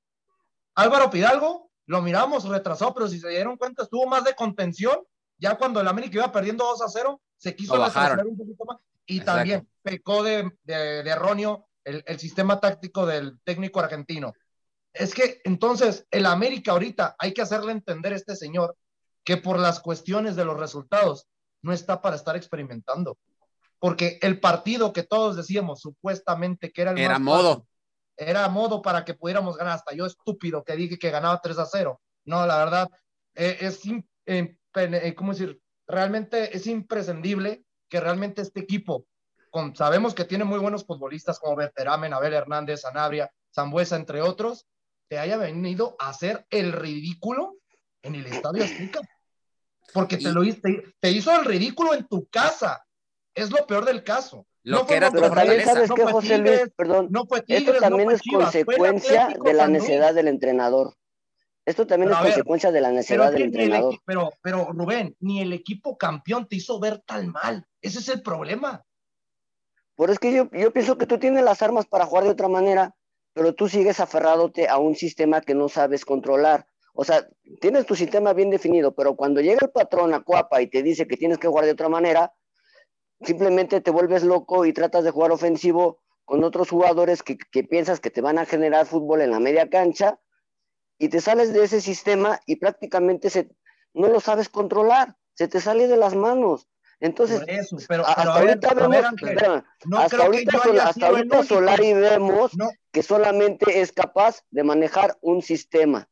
[0.75, 4.97] Álvaro Pidalgo, lo miramos retrasado, pero si se dieron cuenta, estuvo más de contención.
[5.39, 8.79] Ya cuando el América iba perdiendo 2 a 0, se quiso retroceder un poquito más.
[9.07, 9.37] Y Exacto.
[9.39, 14.33] también pecó de, de- de erróneo el, el sistema táctico del técnico argentino.
[14.93, 18.77] Es que entonces el América ahorita hay que hacerle entender a este señor
[19.25, 21.27] que por las cuestiones de los resultados
[21.63, 23.19] no está para estar experimentando.
[23.79, 27.51] Porque el partido que todos decíamos supuestamente que era el Era más modo.
[27.57, 27.69] fácil,
[28.17, 29.75] era modo para que pudiéramos ganar.
[29.75, 32.01] Hasta yo estúpido que dije que ganaba 3 a 0.
[32.25, 32.91] No, la verdad,
[33.35, 33.81] eh, es,
[34.27, 35.61] eh, eh, ¿cómo decir?
[35.87, 39.07] Realmente es imprescindible que realmente este equipo,
[39.51, 44.67] con, sabemos que tiene muy buenos futbolistas como Berteramen, Abel Hernández, Sanabria, Zambuesa, entre otros,
[45.09, 47.55] te haya venido a hacer el ridículo
[48.03, 49.01] en el Estadio Azteca.
[49.93, 52.85] Porque te, lo, te, te hizo el ridículo en tu casa.
[53.35, 54.47] Es lo peor del caso.
[54.67, 58.11] Lo No que era también sabes no que José Tigres, Luis, perdón, No esto también
[58.11, 60.95] es Chivas, consecuencia Atlético de la necesidad del entrenador.
[61.65, 63.95] Esto también Pero es ver, consecuencia de la necesidad del el entrenador.
[64.05, 67.65] pero, pero Rubén, ni el equipo campeón te hizo ver tan mal.
[67.81, 68.85] Ese es el problema.
[69.95, 72.49] Por es que yo, yo pienso que tú tienes las armas para jugar de otra
[72.49, 72.97] manera,
[73.35, 76.67] pero tú sigues aferradote a un sistema que no sabes controlar.
[76.93, 77.25] O sea,
[77.61, 81.07] tienes tu sistema bien definido, pero cuando llega el patrón a Cuapa y te dice
[81.07, 82.33] que tienes que jugar de otra manera,
[83.21, 88.01] simplemente te vuelves loco y tratas de jugar ofensivo con otros jugadores que, que piensas
[88.01, 90.19] que te van a generar fútbol en la media cancha
[90.99, 93.51] y te sales de ese sistema y prácticamente se,
[93.95, 96.69] no lo sabes controlar, se te sale de las manos.
[96.99, 100.59] Entonces, Por eso, pero, a- pero hasta ver, ahorita vemos, Ángel, espérame, no hasta ahorita,
[100.63, 101.43] Sol- hasta.
[101.45, 106.09] Solari vemos No, que solamente es capaz de manejar un sistema.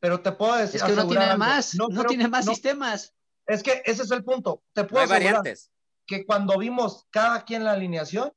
[0.00, 0.76] pero te puedo decir.
[0.76, 1.38] Es que no tiene algo.
[1.38, 3.14] más, no, creo- tiene más no, sistemas.
[3.46, 4.62] Es que ese es el punto.
[4.72, 5.70] Te No puedo hay asegurar variantes.
[6.06, 8.32] Que cuando vimos cada quien la alineación,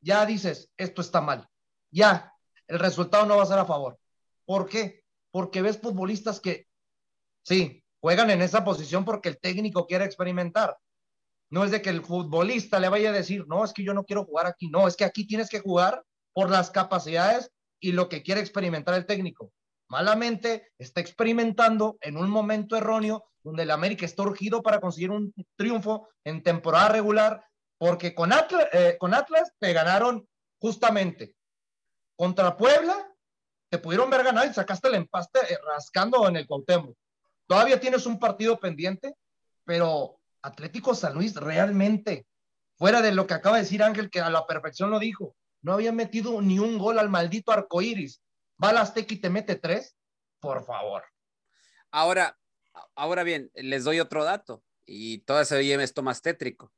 [0.00, 1.48] ya dices, esto está mal.
[1.90, 2.32] Ya,
[2.66, 3.98] el resultado no va a ser a favor.
[4.44, 5.04] ¿Por qué?
[5.30, 6.66] Porque ves futbolistas que,
[7.42, 10.76] sí, juegan en esa posición porque el técnico quiere experimentar.
[11.50, 14.04] No es de que el futbolista le vaya a decir, no, es que yo no
[14.04, 14.68] quiero jugar aquí.
[14.68, 18.94] No, es que aquí tienes que jugar por las capacidades y lo que quiere experimentar
[18.94, 19.52] el técnico.
[19.88, 25.32] Malamente está experimentando en un momento erróneo donde el América está urgido para conseguir un
[25.56, 27.44] triunfo en temporada regular,
[27.78, 31.34] porque con Atlas, eh, Atlas te ganaron justamente
[32.16, 33.10] contra Puebla,
[33.70, 36.96] te pudieron ver ganar y sacaste el empaste eh, rascando en el Cuauhtémoc.
[37.46, 39.14] Todavía tienes un partido pendiente,
[39.64, 42.26] pero Atlético San Luis realmente,
[42.76, 45.72] fuera de lo que acaba de decir Ángel, que a la perfección lo dijo, no
[45.72, 48.20] había metido ni un gol al maldito arcoíris.
[48.62, 49.96] Va al Azteca y te mete tres,
[50.40, 51.04] por favor.
[51.90, 52.38] Ahora,
[52.94, 56.72] ahora bien, les doy otro dato y todo se oye esto más tétrico.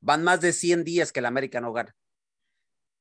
[0.00, 1.94] Van más de 100 días que el América no gana.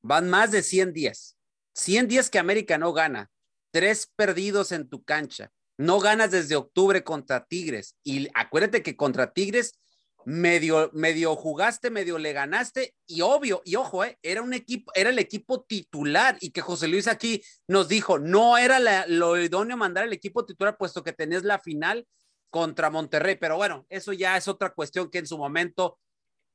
[0.02, 1.38] Van más de 100 días.
[1.74, 3.32] 100 días que América no gana.
[3.72, 5.52] Tres perdidos en tu cancha.
[5.78, 7.96] No ganas desde octubre contra Tigres.
[8.04, 9.80] Y acuérdate que contra Tigres
[10.26, 12.96] medio, medio jugaste, medio le ganaste.
[13.08, 16.38] Y obvio, y ojo, eh, era un equipo, era el equipo titular.
[16.42, 20.78] Y que José Luis aquí nos dijo, no era lo idóneo mandar el equipo titular,
[20.78, 22.08] puesto que tenés la final
[22.50, 23.36] contra Monterrey.
[23.36, 26.00] Pero bueno, eso ya es otra cuestión que en su momento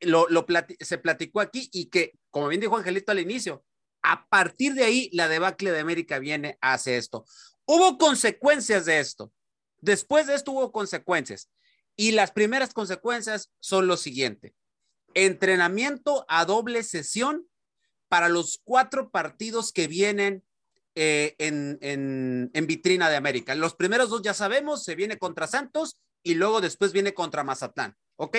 [0.00, 0.46] lo, lo
[0.81, 3.64] se platicó aquí y que, como bien dijo Angelito al inicio,
[4.02, 7.24] a partir de ahí la debacle de América viene hace esto.
[7.64, 9.33] Hubo consecuencias de esto.
[9.79, 11.50] Después de esto hubo consecuencias.
[11.97, 14.55] Y las primeras consecuencias son lo siguiente.
[15.15, 17.49] Entrenamiento a doble sesión
[18.09, 20.45] para los cuatro partidos que vienen
[20.95, 23.55] eh, en, en, en vitrina de América.
[23.55, 27.97] Los primeros dos ya sabemos, se viene contra Santos y luego después viene contra Mazatlán.
[28.17, 28.39] ¿Ok?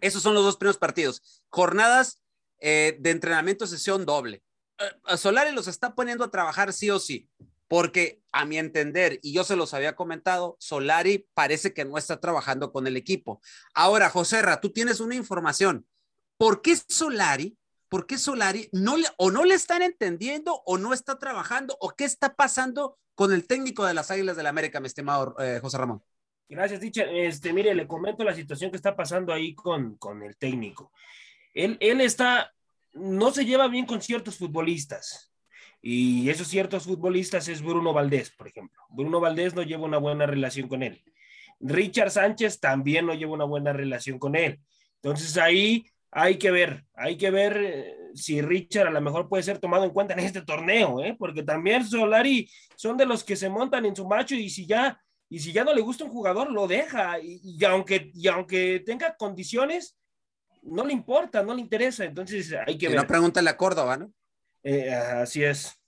[0.00, 1.42] Esos son los dos primeros partidos.
[1.48, 2.20] Jornadas
[2.58, 4.42] eh, de entrenamiento sesión doble.
[4.78, 7.28] Eh, Solari los está poniendo a trabajar sí o sí,
[7.68, 12.20] porque a mi entender, y yo se los había comentado, Solari parece que no está
[12.20, 13.40] trabajando con el equipo.
[13.74, 15.86] Ahora, Joserra, tú tienes una información.
[16.36, 17.56] ¿Por qué Solari?
[17.88, 21.90] ¿Por qué Solari no le, o no le están entendiendo o no está trabajando o
[21.90, 25.58] qué está pasando con el técnico de las Águilas del la América, mi estimado eh,
[25.62, 26.02] José Ramón?
[26.48, 27.08] Gracias, teacher.
[27.08, 30.92] Este, mire, le comento la situación que está pasando ahí con, con el técnico.
[31.54, 32.52] Él, él está,
[32.92, 35.25] no se lleva bien con ciertos futbolistas.
[35.88, 38.82] Y esos ciertos futbolistas es Bruno Valdés, por ejemplo.
[38.88, 41.00] Bruno Valdés no lleva una buena relación con él.
[41.60, 44.58] Richard Sánchez también no lleva una buena relación con él.
[44.96, 49.44] Entonces ahí hay que ver, hay que ver eh, si Richard a lo mejor puede
[49.44, 51.14] ser tomado en cuenta en este torneo, ¿eh?
[51.16, 55.00] porque también Solari son de los que se montan en su macho y si ya
[55.28, 57.20] y si ya no le gusta un jugador, lo deja.
[57.20, 59.96] Y, y, aunque, y aunque tenga condiciones,
[60.62, 62.04] no le importa, no le interesa.
[62.04, 62.96] Entonces hay que ver.
[62.96, 64.12] No pregúntale a Córdoba, ¿no?
[64.68, 65.80] Eh, así es.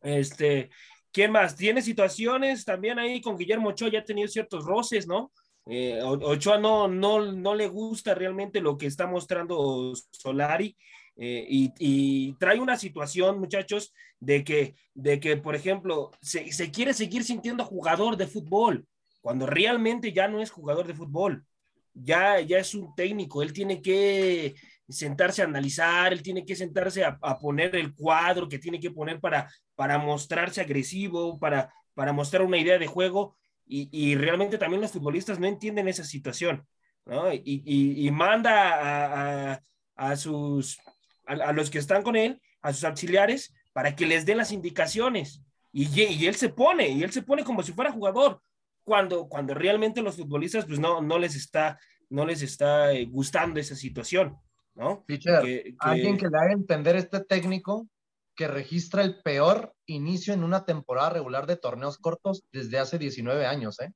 [0.00, 0.70] Este,
[1.12, 1.54] ¿quién más?
[1.54, 5.32] Tiene situaciones también ahí con Guillermo Ochoa, ya ha tenido ciertos roces, ¿no?
[5.66, 10.74] Eh, Ochoa no, no, no le gusta realmente lo que está mostrando Solari.
[11.18, 16.70] Eh, y, y, trae una situación, muchachos, de que, de que por ejemplo, se, se,
[16.70, 18.86] quiere seguir sintiendo jugador de fútbol,
[19.20, 21.44] cuando realmente ya no es jugador de fútbol,
[21.92, 24.54] ya, ya es un técnico, él tiene que
[24.88, 29.20] sentarse a analizar, él tiene que sentarse a, poner el cuadro que tiene que poner
[29.20, 33.36] para, para mostrarse agresivo, para, para mostrar una idea de juego,
[33.68, 36.64] y, realmente también los futbolistas no entienden esa situación,
[37.04, 37.32] ¿no?
[37.32, 39.60] Y, y, manda a,
[39.96, 40.78] a, sus
[41.26, 45.42] a, los que están con él, a sus auxiliares, para que les den las indicaciones.
[45.72, 48.40] Y, y, él se pone, y él se pone como si fuera jugador,
[48.84, 51.76] cuando, cuando realmente los futbolistas pues no, no les está,
[52.08, 54.38] no les está eh, gustando esa situación,
[54.76, 55.04] ¿no?
[55.06, 55.76] Teacher, que, que...
[55.80, 57.88] alguien que le haga entender este técnico
[58.36, 63.46] que registra el peor inicio en una temporada regular de torneos cortos desde hace 19
[63.46, 63.92] años, ¿eh?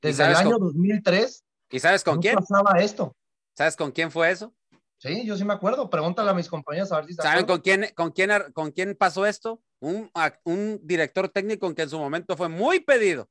[0.00, 0.68] Desde el año con...
[0.68, 1.44] 2003.
[1.70, 2.36] ¿Y sabes con no quién?
[2.36, 3.16] pasaba esto.
[3.56, 4.54] ¿Sabes con quién fue eso?
[4.98, 5.90] Sí, yo sí me acuerdo.
[5.90, 9.26] Pregúntale a mis compañeros a ver si ¿Saben con quién, con, quién, con quién pasó
[9.26, 9.60] esto?
[9.80, 10.10] Un,
[10.44, 13.28] un director técnico que en su momento fue muy pedido.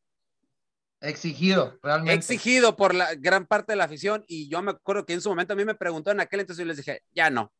[1.03, 2.13] Exigido, realmente.
[2.13, 4.23] Exigido por la gran parte de la afición.
[4.25, 6.63] Y yo me acuerdo que en su momento a mí me preguntó en aquel entonces
[6.63, 7.53] y les dije, ya no,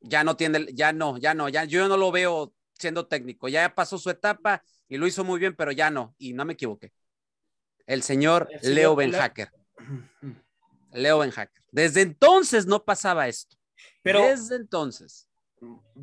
[0.00, 3.48] ya no tiene, ya no, ya no, ya yo no lo veo siendo técnico.
[3.48, 6.14] Ya pasó su etapa y lo hizo muy bien, pero ya no.
[6.16, 6.90] Y no me equivoqué.
[7.86, 9.50] El señor, El señor Leo Benhacker.
[10.92, 11.62] Leo Benhacker.
[11.70, 13.58] Desde entonces no pasaba esto.
[14.02, 15.28] Pero, Desde entonces.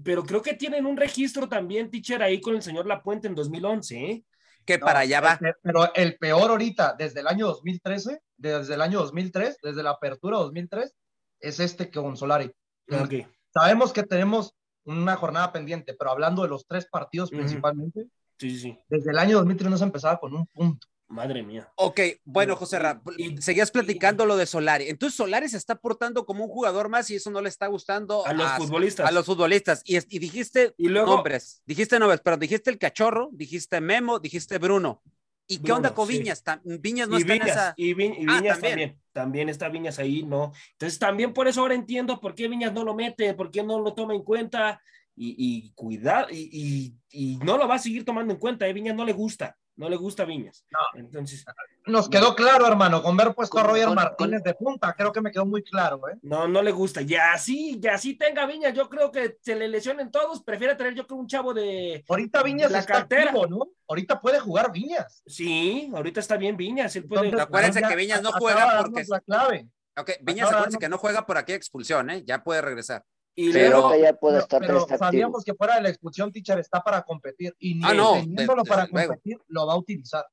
[0.04, 3.96] Pero creo que tienen un registro también, teacher, ahí con el señor Lapuente en 2011,
[3.98, 4.24] ¿eh?
[4.68, 5.40] Que no, para allá va.
[5.64, 10.38] Pero el peor ahorita, desde el año 2013, desde el año 2003, desde la apertura
[10.38, 10.94] 2003,
[11.40, 12.52] es este con Solari.
[12.92, 13.26] Okay.
[13.54, 14.54] Sabemos que tenemos
[14.84, 17.38] una jornada pendiente, pero hablando de los tres partidos uh -huh.
[17.38, 18.80] principalmente, sí, sí.
[18.90, 20.88] desde el año 2003 no se empezaba con un punto.
[21.10, 21.72] Madre mía.
[21.76, 24.90] Ok, bueno, José Ra, y seguías platicando lo de Solari.
[24.90, 28.28] Entonces Solari se está portando como un jugador más y eso no le está gustando
[28.28, 29.08] a, a los futbolistas.
[29.08, 29.82] A los futbolistas.
[29.86, 34.58] Y, y dijiste y luego, nombres, dijiste nombres, pero dijiste el cachorro, dijiste Memo, dijiste
[34.58, 35.02] Bruno.
[35.48, 36.18] ¿Y Bruno, qué onda con sí.
[36.18, 36.44] Viñas?
[36.66, 37.74] Viñas no y está Viñas, en esa.
[37.78, 38.60] Y, y Viñas ah, ¿también?
[38.60, 39.02] también.
[39.14, 39.50] también.
[39.50, 40.52] está Viñas ahí, ¿no?
[40.74, 43.80] Entonces también por eso ahora entiendo por qué Viñas no lo mete, por qué no
[43.80, 44.82] lo toma en cuenta
[45.16, 48.74] y, y cuidado, y, y, no lo va a seguir tomando en cuenta, ¿eh?
[48.74, 50.66] Viñas no le gusta no le gusta Viñas.
[50.72, 51.00] No.
[51.00, 51.46] Entonces,
[51.86, 54.44] nos quedó claro, hermano, con ver puesto con, a Roger con, Martínez con...
[54.44, 56.18] de punta, creo que me quedó muy claro, ¿eh?
[56.24, 57.02] No, no le gusta.
[57.02, 60.96] Ya sí, ya sí tenga Viñas, yo creo que se le lesionen todos, prefiere tener
[60.96, 63.70] yo creo un chavo de Ahorita Viñas la está cartera, activo, ¿no?
[63.88, 65.22] Ahorita puede jugar Viñas.
[65.26, 67.26] Sí, ahorita está bien Viñas, él puede.
[67.26, 69.68] Entonces, acuérdense que Viñas no juega porque la clave.
[69.96, 72.24] Ok, Viñas acuérdense que no juega por aquí expulsión, ¿eh?
[72.26, 73.04] Ya puede regresar.
[73.40, 77.04] Y pero, ya puede estar, pero, sabíamos que fuera de la expulsión, teacher está para
[77.04, 79.46] competir y ni ah, no, teniéndolo de, para de, competir, luego.
[79.50, 80.26] lo va a utilizar.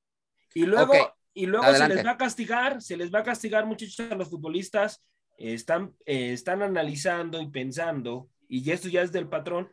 [0.55, 1.03] Y luego, okay.
[1.35, 4.31] y luego se les va a castigar, se les va a castigar muchachos a los
[4.31, 5.03] futbolistas,
[5.37, 9.70] eh, están, eh, están analizando y pensando, y esto ya es del patrón,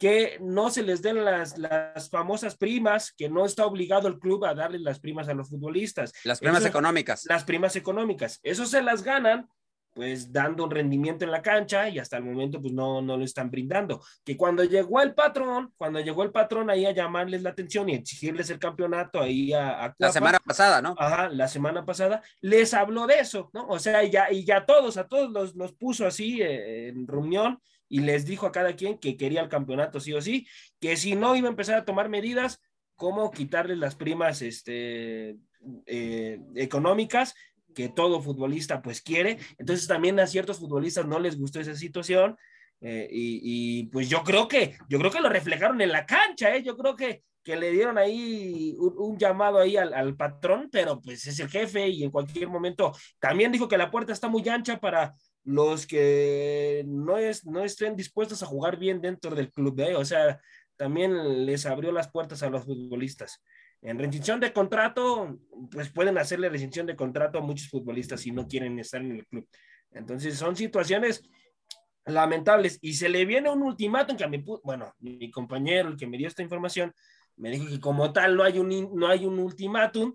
[0.00, 4.44] que no se les den las, las famosas primas, que no está obligado el club
[4.44, 6.12] a darles las primas a los futbolistas.
[6.24, 7.26] Las primas Eso, económicas.
[7.26, 8.40] Las primas económicas.
[8.42, 9.48] Eso se las ganan
[9.92, 13.24] pues dando un rendimiento en la cancha y hasta el momento pues no, no lo
[13.24, 14.02] están brindando.
[14.24, 17.94] Que cuando llegó el patrón, cuando llegó el patrón ahí a llamarles la atención y
[17.94, 20.94] exigirles el campeonato ahí a, a La semana pasada, ¿no?
[20.98, 23.66] Ajá, la semana pasada, les habló de eso, ¿no?
[23.68, 27.60] O sea, ya, y ya todos, a todos los, los puso así eh, en reunión
[27.88, 30.46] y les dijo a cada quien que quería el campeonato sí o sí,
[30.80, 32.60] que si no iba a empezar a tomar medidas
[32.94, 35.36] como quitarles las primas este,
[35.86, 37.34] eh, económicas
[37.74, 39.38] que todo futbolista pues quiere.
[39.58, 42.36] Entonces también a ciertos futbolistas no les gustó esa situación
[42.80, 46.62] eh, y, pues yo creo que yo creo que lo reflejaron en la cancha, ¿eh?
[46.62, 51.26] yo creo que, que le dieron ahí un, llamado ahí al, al, patrón, pero pues
[51.26, 54.80] es el jefe y en cualquier momento también dijo que la puerta está muy ancha
[54.80, 55.14] para
[55.44, 59.94] los que no, es, no estén dispuestos a jugar bien dentro del club, ¿eh?
[59.94, 60.40] o sea,
[60.76, 63.42] también les abrió las puertas a los futbolistas.
[63.82, 65.38] En rescisión de contrato,
[65.70, 69.26] pues pueden hacerle rescisión de contrato a muchos futbolistas si no quieren estar en el
[69.26, 69.48] club.
[69.92, 71.22] Entonces son situaciones
[72.04, 76.06] lamentables y se le viene un ultimátum que a mi, bueno, mi compañero, el que
[76.06, 76.92] me dio esta información,
[77.36, 80.14] me dijo que como tal no hay un, no hay un ultimátum,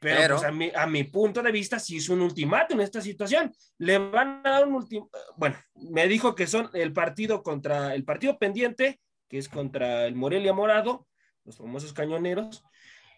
[0.00, 0.36] pero, pero...
[0.36, 3.52] Pues a, mi, a mi punto de vista sí es un ultimátum esta situación.
[3.78, 8.04] Le van a dar un último, bueno, me dijo que son el partido contra, el
[8.04, 11.06] partido pendiente, que es contra el Morelia Morado,
[11.44, 12.64] los famosos cañoneros,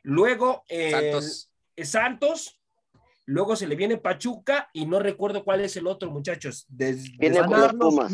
[0.08, 1.50] luego eh, Santos.
[1.84, 2.58] Santos
[3.28, 6.64] Luego se le viene Pachuca y no recuerdo cuál es el otro, muchachos.
[6.66, 7.42] Des, viene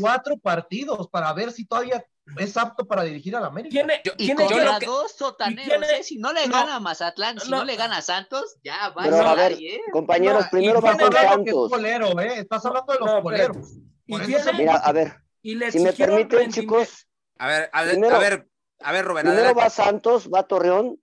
[0.00, 2.04] cuatro partidos para ver si todavía
[2.36, 3.70] es apto para dirigir a la América.
[3.70, 4.86] ¿Tiene, y tiene contra que...
[4.86, 6.00] dos sotaneros, tiene...
[6.00, 6.02] ¿eh?
[6.02, 8.88] Si no le no, gana a Mazatlán, si no, no, le gana a Santos, ya
[8.88, 9.80] va Pero, a ver, ¿eh?
[9.92, 11.72] compañeros, primero va con Santos.
[11.84, 12.34] ¿eh?
[12.38, 13.72] Estás hablando de los coleros.
[14.06, 15.14] Y tiene, Mira, a ver,
[15.70, 17.06] si me permiten, chicos.
[17.38, 18.48] A ver, a ver, primero, a ver,
[18.80, 19.26] a ver, Rubén.
[19.26, 20.98] Primero va Santos, va Torreón.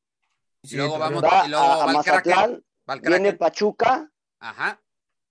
[0.64, 2.64] Sí, luego vamos va y luego a, a Mazatlán,
[3.02, 4.10] viene Pachuca.
[4.40, 4.82] Ajá.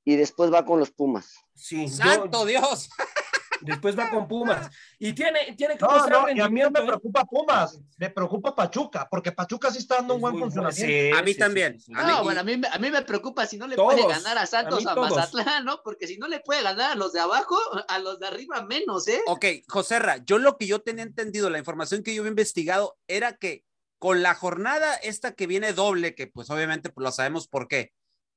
[0.05, 1.37] Y después va con los Pumas.
[1.55, 1.89] Sí.
[1.89, 2.89] ¡Santo yo, Dios!
[3.63, 4.71] Después va con Pumas.
[4.99, 6.43] Y tiene, tiene que no, mostrar no, rendimiento.
[6.43, 10.15] Y a mí no me preocupa Pumas, me preocupa Pachuca, porque Pachuca sí está dando
[10.15, 10.87] un buen funcionamiento.
[10.87, 11.79] Sí, a mí sí, también.
[11.79, 14.09] Sí, no, a bueno, a mí, a mí me preocupa si no le todos, puede
[14.09, 15.83] ganar a Santos a, a Mazatlán, ¿no?
[15.83, 17.57] Porque si no le puede ganar a los de abajo,
[17.89, 19.21] a los de arriba menos, ¿eh?
[19.27, 23.37] Ok, Joserra, yo lo que yo tenía entendido, la información que yo había investigado, era
[23.37, 23.65] que
[24.01, 27.93] con la jornada esta que viene doble, que pues obviamente pues, lo sabemos por qué,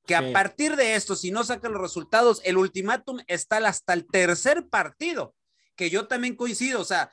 [0.06, 0.22] que sí.
[0.22, 4.68] a partir de esto, si no sacan los resultados, el ultimátum está hasta el tercer
[4.68, 5.34] partido,
[5.74, 7.10] que yo también coincido, o sea,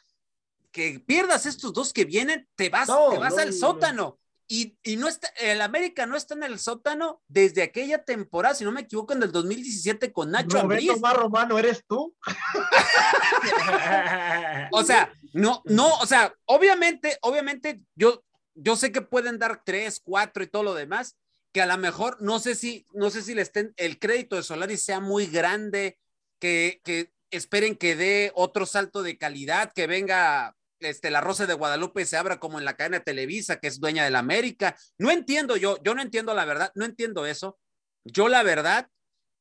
[0.72, 4.04] que pierdas estos dos que vienen, te vas, no, te vas no, al sótano.
[4.04, 4.20] No.
[4.50, 8.66] Y, y, no está, el América no está en el sótano desde aquella temporada, si
[8.66, 12.14] no me equivoco, en el 2017 con Nacho Roberto Más Romano, ¿eres tú?
[14.74, 18.26] o sea, no, no, o sea, obviamente, obviamente, yo,
[18.56, 21.18] yo sé que pueden dar tres, cuatro y todo lo demás,
[21.54, 24.44] que a lo mejor no sé si, no sé si le estén, el crédito de
[24.44, 25.98] Solari sea muy grande,
[26.40, 31.54] que, que esperen que dé otro salto de calidad, que venga este, la Rosa de
[31.54, 34.76] Guadalupe se abra como en la cadena Televisa, que es dueña de la América.
[34.98, 37.60] No entiendo yo, yo no entiendo la verdad, no entiendo eso.
[38.04, 38.90] Yo la verdad,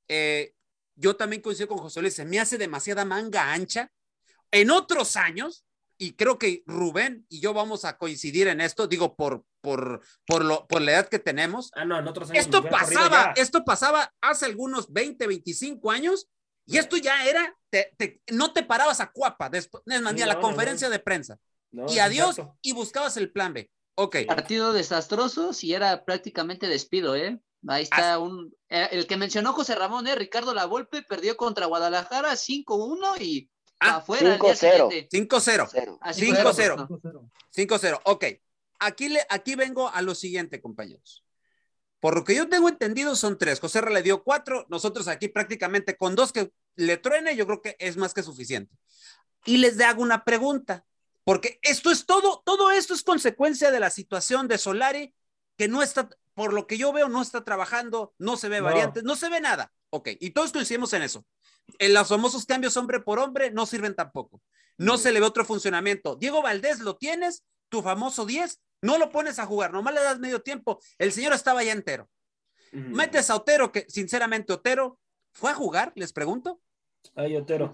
[0.09, 0.53] eh,
[0.95, 3.91] yo también coincido con José Luis, se me hace demasiada manga ancha.
[4.51, 5.65] En otros años,
[6.01, 10.47] y creo que Rubén y yo vamos a coincidir en esto, digo, por, por, por,
[10.47, 11.71] lo, por la edad que tenemos.
[11.75, 16.27] Ah, no, en otros años esto pasaba, esto pasaba hace algunos 20, 25 años,
[16.65, 20.23] y esto ya era, te, te, no te parabas a cuapa, después, es más, ni
[20.23, 21.39] a la no, conferencia no, de prensa.
[21.71, 22.59] y adiós, exacto.
[22.63, 23.71] y buscabas el plan B.
[23.97, 24.17] Ok.
[24.27, 27.39] Partido desastroso, si era prácticamente despido, ¿eh?
[27.69, 28.55] Ahí está un.
[28.71, 30.15] Eh, el que mencionó José Ramón, ¿eh?
[30.15, 33.51] Ricardo Lavolpe perdió contra Guadalajara 5-1 y
[33.81, 35.09] Ah, afuera 5-0.
[35.11, 35.99] 5-0.
[36.01, 37.31] 5-0.
[37.57, 38.01] 5-0.
[38.05, 38.25] Ok.
[38.79, 41.25] Aquí, le, aquí vengo a lo siguiente, compañeros.
[41.99, 43.61] Por lo que yo tengo entendido, son tres.
[43.61, 44.67] José le dio cuatro.
[44.69, 48.75] Nosotros aquí prácticamente con dos que le truene, yo creo que es más que suficiente.
[49.45, 50.85] Y les hago una pregunta,
[51.25, 55.15] porque esto es todo, todo esto es consecuencia de la situación de Solari,
[55.57, 58.65] que no está, por lo que yo veo, no está trabajando, no se ve no.
[58.65, 59.73] variantes, no se ve nada.
[59.91, 61.27] Ok, y todos coincidimos en eso
[61.79, 64.43] en los famosos cambios hombre por hombre no sirven tampoco.
[64.79, 66.17] No se le ve otro funcionamiento.
[66.17, 70.19] Diego Valdés lo tienes, tu famoso 10, no lo pones a jugar, nomás le das
[70.19, 70.81] medio tiempo.
[70.99, 72.09] El señor estaba ya entero.
[72.73, 72.95] Mm.
[72.95, 74.99] Metes a Otero, que sinceramente Otero
[75.33, 76.61] fue a jugar, les pregunto.
[77.15, 77.73] Ay, Otero.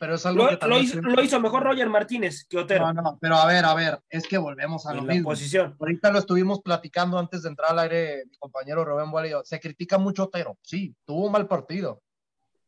[0.00, 2.92] Pero es algo lo, que lo, hizo, lo, hizo, mejor Roger Martínez que Otero.
[2.92, 5.30] No, no, pero a ver, a ver, es que volvemos a en lo la mismo.
[5.30, 5.76] posición.
[5.80, 9.42] Ahorita lo estuvimos platicando antes de entrar al aire, mi compañero Rubén Bolillo.
[9.44, 10.56] Se critica mucho Otero.
[10.62, 12.00] Sí, tuvo un mal partido,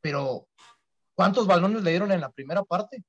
[0.01, 0.49] pero
[1.21, 3.05] ¿Cuántos balones le dieron en la primera parte?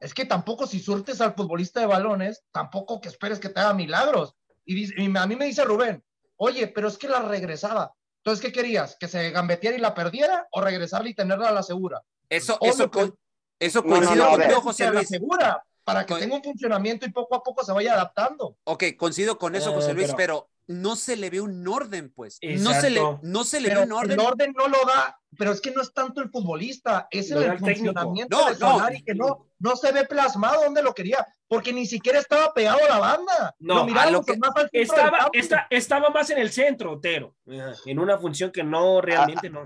[0.00, 3.72] Es que tampoco si surtes al futbolista de balones, tampoco que esperes que te haga
[3.72, 4.34] milagros.
[4.64, 6.02] Y, dice, y a mí me dice Rubén,
[6.34, 7.94] oye, pero es que la regresaba.
[8.16, 8.96] Entonces, ¿qué querías?
[8.98, 12.02] ¿Que se gambeteara y la perdiera o regresarla y tenerla a la segura?
[12.28, 13.12] Eso, eso, que...
[13.60, 15.08] eso coincido no, no, contigo, José Luis.
[15.08, 16.20] La segura, para que Con...
[16.20, 18.56] tenga un funcionamiento y poco a poco se vaya adaptando.
[18.64, 20.48] Ok, coincido con eso, José Luis, eh, pero...
[20.48, 22.38] pero no se le ve un orden, pues.
[22.40, 22.70] Exacto.
[22.74, 24.12] No se le, no se le pero ve un orden.
[24.20, 27.42] El orden no lo da pero es que no es tanto el futbolista, es el,
[27.42, 28.56] el funcionamiento No, de no.
[28.70, 32.78] Solari que no, no se ve plasmado donde lo quería, porque ni siquiera estaba pegado
[32.84, 33.56] a la banda.
[33.58, 35.28] No, lo a lo que- más al Estaba,
[35.70, 39.64] estaba más en el centro, Otero, en una función que no realmente no.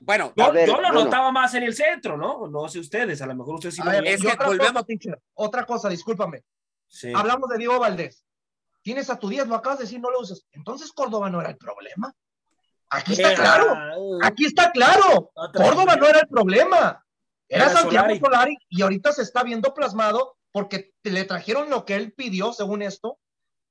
[0.00, 1.04] Bueno, Yo, A ver, yo lo bueno.
[1.04, 2.48] notaba más en el centro, ¿no?
[2.48, 4.04] No sé ustedes, a lo mejor ustedes sí lo ver.
[4.04, 6.42] Es que otra volvemos- cosa, teacher, otra cosa, discúlpame.
[6.88, 7.12] Sí.
[7.14, 8.24] Hablamos de Diego Valdés.
[8.88, 10.46] Tienes a tu 10, lo acabas de decir, no lo usas.
[10.50, 12.10] Entonces Córdoba no era el problema.
[12.88, 13.74] Aquí está Era- claro.
[14.22, 15.30] Aquí está claro.
[15.34, 17.04] Otra- Córdoba no era el problema.
[17.46, 18.18] Era, Era Santiago Solari.
[18.18, 18.56] Solari.
[18.70, 23.18] y ahorita se está viendo plasmado porque le trajeron lo que él pidió, según esto,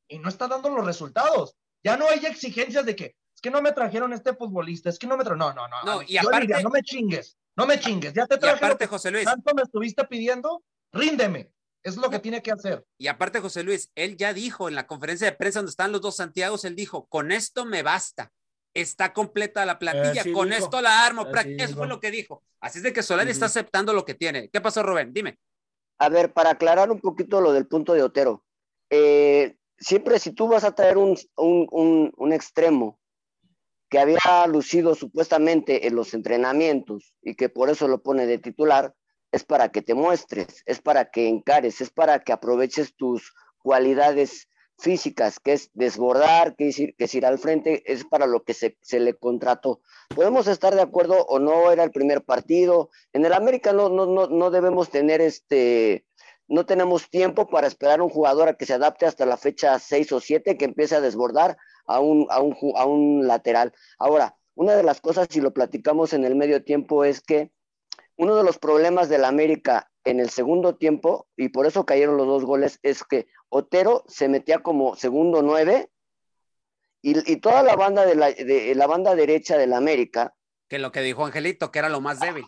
[0.07, 1.55] y no está dando los resultados.
[1.83, 5.07] Ya no hay exigencias de que es que no me trajeron este futbolista, es que
[5.07, 5.55] no me trajeron.
[5.55, 5.83] No, no, no.
[5.95, 8.13] No, y aparte- diría, no me chingues, no me chingues.
[8.13, 10.61] Ya te traje lo aparte, que José Luis, tanto me estuviste pidiendo,
[10.91, 11.51] ríndeme.
[11.83, 12.85] Es lo que tiene que hacer.
[12.97, 16.01] y aparte, José Luis, él ya dijo en la conferencia de prensa donde están los
[16.01, 18.31] dos Santiagos, él dijo, con esto me basta.
[18.73, 20.63] Está completa la plantilla, con dijo.
[20.63, 21.25] esto la armo.
[21.33, 21.77] Eso dijo.
[21.79, 22.43] fue lo que dijo.
[22.59, 24.49] Así es de que Solari está aceptando lo que tiene.
[24.49, 25.13] ¿Qué pasó, Rubén?
[25.13, 25.39] Dime.
[25.99, 28.43] A ver, para aclarar un poquito lo del punto de Otero,
[28.91, 32.99] eh, siempre si tú vas a traer un, un- un- un extremo
[33.89, 38.93] que había lucido supuestamente en los entrenamientos y que por eso lo pone de titular,
[39.31, 44.47] es para que te muestres, es para que encares, es para que aproveches tus cualidades
[44.77, 48.53] físicas, que es desbordar, que es ir, que ir al frente, es para lo que
[48.53, 49.81] se, se le contrató.
[50.15, 52.89] Podemos estar de acuerdo o no, era el primer partido.
[53.13, 56.05] En el América no, no, no, no debemos tener este,
[56.47, 59.77] no tenemos tiempo para esperar a un jugador a que se adapte hasta la fecha
[59.79, 63.73] 6 o 7, que empiece a desbordar a un, a un, a un lateral.
[63.97, 67.51] Ahora, una de las cosas, si lo platicamos en el medio tiempo, es que
[68.17, 72.27] uno de los problemas del América en el segundo tiempo, y por eso cayeron los
[72.27, 75.89] dos goles, es que Otero se metía como segundo nueve
[77.01, 80.33] y, y toda la banda de la, de la banda derecha del América
[80.67, 82.45] Que lo que dijo Angelito, que era lo más débil.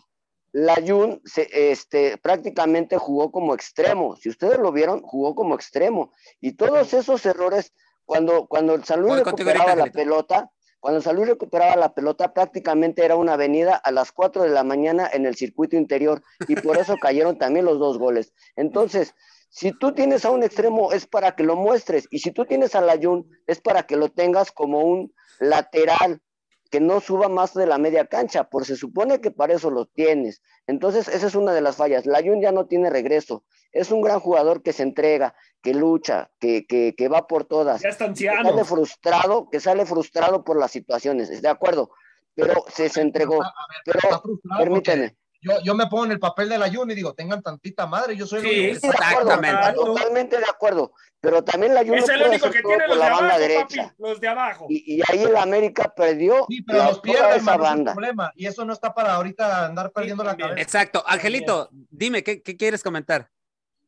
[0.52, 4.16] Layun se, este, prácticamente jugó como extremo.
[4.16, 6.12] Si ustedes lo vieron, jugó como extremo.
[6.40, 7.72] Y todos esos errores,
[8.04, 10.50] cuando, cuando el San Luis recuperaba la pelota,
[10.80, 15.08] cuando Luis recuperaba la pelota, prácticamente era una avenida a las 4 de la mañana
[15.12, 16.22] en el circuito interior.
[16.48, 18.32] Y por eso cayeron también los dos goles.
[18.56, 19.14] Entonces,
[19.50, 22.08] si tú tienes a un extremo, es para que lo muestres.
[22.10, 26.22] Y si tú tienes a Layun, es para que lo tengas como un lateral
[26.70, 29.86] que no suba más de la media cancha, por se supone que para eso lo
[29.86, 30.40] tienes.
[30.66, 32.06] Entonces, esa es una de las fallas.
[32.06, 33.44] Layun ya no tiene regreso.
[33.72, 37.82] Es un gran jugador que se entrega, que lucha, que, que, que va por todas.
[37.82, 38.50] Ya está Que anciano.
[38.50, 41.90] sale frustrado, que sale frustrado por las situaciones, de acuerdo,
[42.34, 43.40] pero se, se entregó.
[43.84, 45.16] Pero, está frustrado Permíteme.
[45.42, 48.26] Yo, yo me pongo en el papel del ayuno y digo, tengan tantita madre, yo
[48.26, 49.56] soy el Sí, único de acuerdo, Exactamente.
[49.60, 49.84] Exacto.
[49.84, 50.92] totalmente de acuerdo.
[51.22, 53.82] Pero también Es no el único que tiene los de la abajo, derecha.
[53.84, 53.94] papi.
[53.98, 54.66] Los de abajo.
[54.68, 57.92] Y, y ahí el América perdió Sí, pero la- los toda pierden, esa el banda.
[57.92, 58.32] problema.
[58.36, 60.60] Y eso no está para ahorita andar perdiendo la cabeza.
[60.60, 61.02] Exacto.
[61.06, 63.30] Angelito, dime, ¿qué, qué quieres comentar?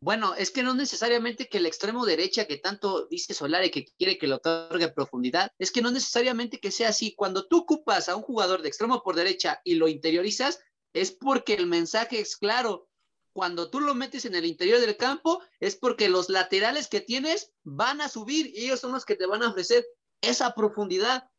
[0.00, 4.18] Bueno, es que no necesariamente que el extremo derecha que tanto dice Solari que quiere
[4.18, 7.14] que le otorgue profundidad, es que no necesariamente que sea así.
[7.14, 10.58] Cuando tú ocupas a un jugador de extremo por derecha y lo interiorizas,
[10.92, 12.88] es porque el mensaje es claro.
[13.32, 17.52] Cuando tú lo metes en el interior del campo, es porque los laterales que tienes
[17.62, 19.86] van a subir y ellos son los que te van a ofrecer
[20.20, 21.30] esa profundidad.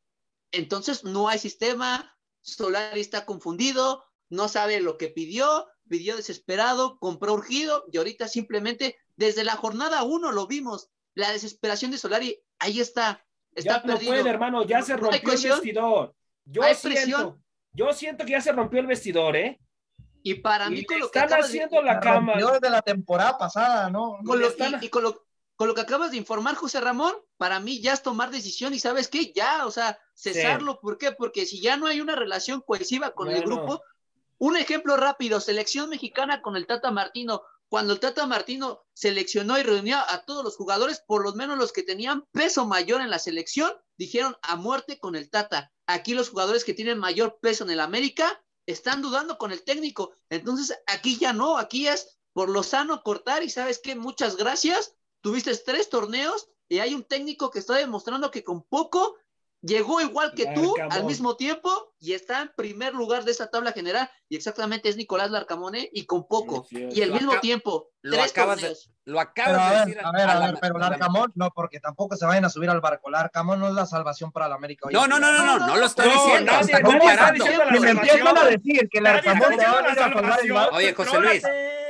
[0.52, 7.34] Entonces no hay sistema, Solari está confundido, no sabe lo que pidió, pidió desesperado, compró
[7.34, 10.90] urgido y ahorita simplemente desde la jornada uno lo vimos.
[11.16, 13.24] La desesperación de Solari, ahí está.
[13.54, 14.12] Está ya no perdido.
[14.14, 16.16] puede, hermano, ya No- se no rompió el vestidor.
[16.46, 17.43] Yo Hay siento, presión.
[17.74, 19.60] Yo siento que ya se rompió el vestidor, ¿eh?
[20.22, 22.34] Y para mí Y con lo que están de- haciendo la cama.
[22.36, 24.18] desde la temporada pasada, ¿no?
[24.26, 27.14] con lo- están- y, y con lo, con lo que acabas de informar, José Ramón,
[27.38, 30.80] para mí ya es tomar decisión y sabes qué, ya, o sea, cesarlo.
[30.80, 31.12] ¿Por qué?
[31.12, 33.82] Porque si ya no hay una relación cohesiva con el grupo,
[34.38, 37.44] un ejemplo rápido, selección mexicana con el Tata Martino.
[37.70, 41.74] Cuando el Tata Martino seleccionó y reunió a todos los jugadores, por lo menos los
[41.74, 45.72] que tenían peso mayor en la selección, dijeron a muerte con el Tata.
[45.86, 50.14] Aquí los jugadores que tienen mayor peso en el América están dudando con el técnico.
[50.30, 54.96] Entonces, aquí ya no, aquí es por lo sano cortar y sabes qué, muchas gracias.
[55.22, 59.16] Tuviste tres torneos y hay un técnico que está demostrando que con poco
[59.66, 60.92] llegó igual que tú Larcamón.
[60.92, 64.98] al mismo tiempo y está en primer lugar de esta tabla general y exactamente es
[64.98, 68.76] Nicolás Larcamone y con poco Sí, y al mismo tiempo lo tres acabas de-.
[69.06, 70.02] Lo Pero acabas a de ver, decir.
[70.06, 72.50] a ver, a la- ver, pero a la- Larcamón, no, porque tampoco se vayan a
[72.50, 73.10] subir al barco.
[73.10, 74.88] Larcamón no es la salvación para la América.
[74.88, 76.52] hoy No, no, no, no, no, no lo estoy No, diciendo.
[76.54, 77.44] nadie- está nadie está comparando.
[77.44, 80.52] diciendo la Si me empiezan a decir que Larcamón te va a a salvar el
[80.54, 80.76] barco.
[80.76, 81.44] Oye, José Luis.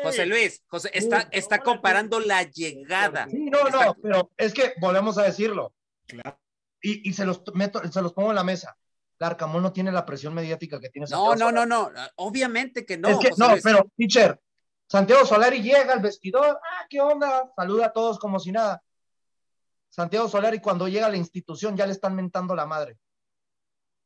[0.03, 3.27] José Luis, José, está, está comparando la llegada.
[3.29, 5.73] Sí, no, no, pero es que volvemos a decirlo.
[6.07, 6.37] Claro.
[6.85, 8.77] Y, y se los meto, se los pongo en la mesa.
[9.19, 11.69] Larcamón no tiene la presión mediática que tiene No, Santiago no, Solari.
[11.69, 12.09] no, no.
[12.17, 13.07] Obviamente que no.
[13.09, 14.39] es que, José no, pero, teacher,
[14.87, 17.49] Santiago Solari llega al vestidor, ah, ¿qué onda?
[17.55, 18.83] Saluda a todos como si nada.
[19.89, 22.97] Santiago Solari cuando llega a la institución ya le están mentando la madre.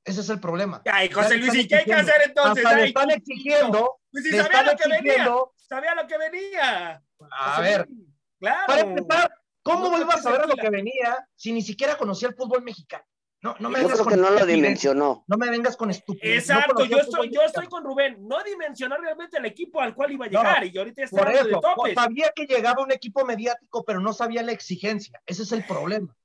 [0.05, 0.81] Ese es el problema.
[0.85, 2.63] Ay, José Luis, ¿y qué hay que hacer entonces?
[2.65, 7.03] Hasta le están exigiendo, Pues si sabía lo que venía, sabía lo que venía.
[7.31, 8.07] A José ver, Luis,
[8.39, 8.67] Claro.
[8.67, 9.31] para empezar,
[9.67, 12.63] ¿cómo No iba a te saber lo que venía si ni siquiera conocía el fútbol
[12.63, 13.03] mexicano?
[13.39, 14.55] No, no me Yo vengas creo con que no lo estupidez.
[14.55, 15.23] dimensionó.
[15.27, 16.47] No me vengas con estupidez.
[16.49, 18.17] No Exacto, yo estoy, yo estoy con Rubén.
[18.27, 20.65] No dimensionar realmente el equipo al cual iba a No, llegar.
[20.65, 21.93] y ahorita está Por hablando de eso, pues, topes.
[21.93, 25.21] sabía que llegaba un equipo mediático, pero no sabía la exigencia.
[25.25, 26.15] Ese es el problema.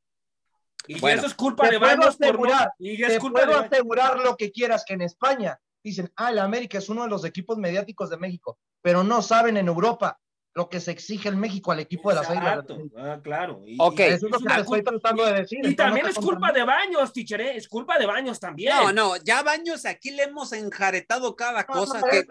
[0.87, 3.41] Y Bueno, eso es culpa te de puedo Baños por asegurar, Y Te es culpa
[3.41, 7.03] de puedo asegurar lo que quieras, que en España dicen, ah, el América es uno
[7.03, 10.19] de los equipos mediáticos de México, pero no saben en Europa
[10.55, 12.59] lo que se exige en México al equipo de las Águilas.
[12.61, 12.79] Exacto.
[12.99, 13.63] Ah, claro.
[13.67, 14.01] Y- Ok.
[14.01, 15.59] y Eso es lo que una te estoy culpa- tratando de decir.
[15.63, 17.57] Y también es culpa de Baños, teacher, ¿eh?
[17.57, 18.75] es culpa de Baños también.
[18.75, 22.27] No, no, ya Baños aquí le hemos enjaretado cada No, cosa no, que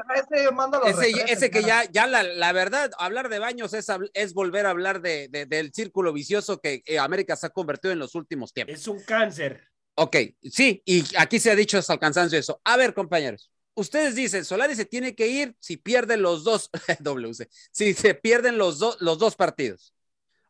[1.27, 5.27] ese, que ya, ya la, la verdad, hablar de Baños es, volver a hablar de,
[5.29, 8.75] de- del círculo vicioso que eh, América se ha convertido en los últimos tiempos.
[8.75, 9.67] Es un cáncer.
[9.95, 12.61] Ok, sí, y aquí se ha dicho hasta el cansancio eso.
[12.63, 16.69] A ver, compañeros, ustedes dicen, Solari se tiene que ir si pierden los dos,
[16.99, 19.93] WC, si se pierden los, dos los dos partidos.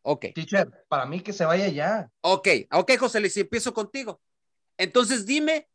[0.03, 2.09] Ok, Teacher, para mí que se vaya ya.
[2.22, 4.19] ok, ok, José Luis, empiezo contigo.
[4.78, 5.69] Entonces dime,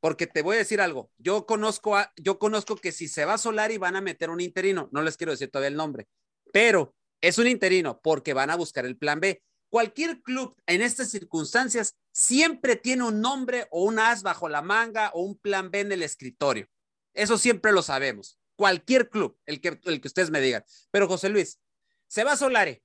[0.00, 1.10] porque te voy a decir algo.
[1.18, 4.88] Yo conozco, a, yo conozco que si se va Solari van a meter un interino.
[4.92, 6.06] No les quiero decir todavía el nombre,
[6.52, 9.42] pero es un interino porque van a buscar el plan B.
[9.68, 15.10] Cualquier club en estas circunstancias siempre tiene un nombre o un as bajo la manga
[15.12, 16.68] o un plan B en el escritorio.
[17.16, 18.38] Eso siempre lo sabemos.
[18.54, 20.64] Cualquier club, el que, el que ustedes me digan.
[20.90, 21.60] Pero José Luis,
[22.06, 22.82] se va Solari.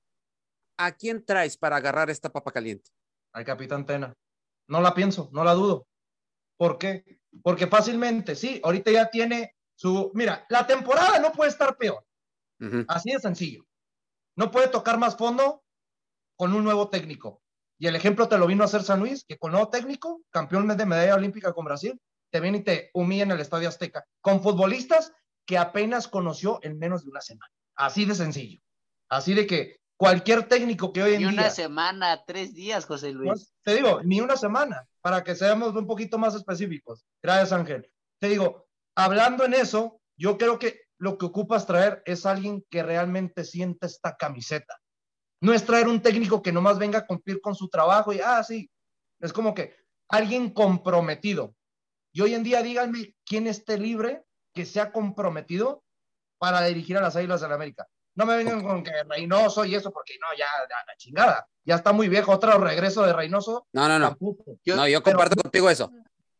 [0.76, 2.90] ¿A quién traes para agarrar esta papa caliente?
[3.32, 4.14] al capitán Tena.
[4.68, 5.86] No la pienso, no la dudo.
[6.56, 7.20] ¿Por qué?
[7.42, 10.10] Porque fácilmente, sí, ahorita ya tiene su...
[10.14, 12.04] Mira, la temporada no puede estar peor,
[12.88, 13.66] así de sencillo.
[14.36, 15.64] No puede tocar más fondo
[16.36, 17.42] con un nuevo técnico.
[17.78, 20.68] Y el ejemplo te lo vino a hacer San Luis, que con nuevo técnico, campeón
[20.68, 22.00] de medalla olímpica con Brasil,
[22.32, 25.12] te viene y te humilla en el Estadio Azteca, con futbolistas
[25.46, 27.52] que apenas conoció en menos de una semana.
[27.76, 28.60] Así de sencillo.
[29.08, 31.50] Así de que cualquier técnico que hoy en Y una día...
[31.50, 33.28] semana, tres días, José Luis.
[33.28, 37.04] Pues, te digo, ni una semana, para que seamos un poquito más específicos.
[37.22, 37.90] Gracias, Ángel.
[38.18, 38.66] Te digo,
[38.96, 43.86] hablando en eso, yo creo que lo que ocupas traer es alguien que realmente sienta
[43.86, 44.78] esta camiseta.
[45.42, 48.42] No es traer un técnico que nomás venga a cumplir con su trabajo y, ah,
[48.42, 48.70] sí,
[49.20, 49.76] es como que
[50.08, 51.54] alguien comprometido.
[52.12, 54.22] Y hoy en día díganme quién esté libre,
[54.54, 55.82] que sea comprometido
[56.38, 57.86] para dirigir a las Águilas del la América.
[58.14, 61.48] No me vengan con que Reynoso y eso, porque no, ya, ya, la chingada.
[61.64, 62.32] Ya está muy viejo.
[62.32, 63.66] Otro regreso de Reynoso.
[63.72, 64.16] No, no, no.
[64.64, 65.90] Yo- No, yo pero- comparto contigo eso.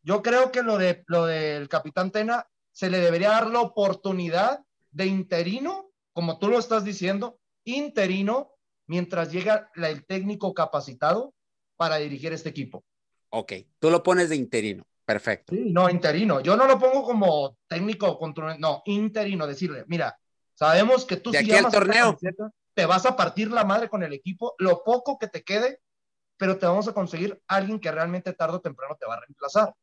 [0.03, 4.61] Yo creo que lo, de, lo del capitán Tena se le debería dar la oportunidad
[4.91, 8.51] de interino, como tú lo estás diciendo, interino,
[8.87, 11.33] mientras llega la- el técnico capacitado
[11.77, 12.85] para dirigir este equipo.
[13.31, 14.85] Ok, tú lo pones de interino.
[15.05, 15.55] Perfecto.
[15.55, 16.41] Sí, no, interino.
[16.41, 20.17] Yo no lo pongo como técnico, control, no, interino, decirle, mira,
[20.55, 22.05] sabemos que tú De si aquí llamas a esta torneo.
[22.07, 25.81] camiseta, te vas a partir la madre con el equipo, lo poco que te quede,
[26.37, 29.75] pero te vamos a conseguir alguien que realmente tarde o temprano te va a reemplazar.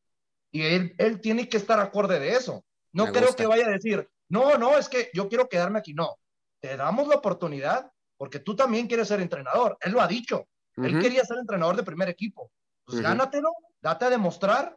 [0.51, 2.65] Y él, él tiene que estar acorde de eso.
[2.91, 3.43] No Me creo gusta.
[3.43, 5.93] que vaya a decir, no, no, es que yo quiero quedarme aquí.
[5.93, 6.17] No,
[6.59, 9.78] te damos la oportunidad porque tú también quieres ser entrenador.
[9.82, 10.47] Él lo ha dicho.
[10.78, 11.01] Él Ujú.
[11.01, 12.51] quería ser entrenador de primer equipo.
[12.84, 13.03] Pues Ujú.
[13.03, 13.51] gánatelo,
[13.82, 14.76] date a demostrar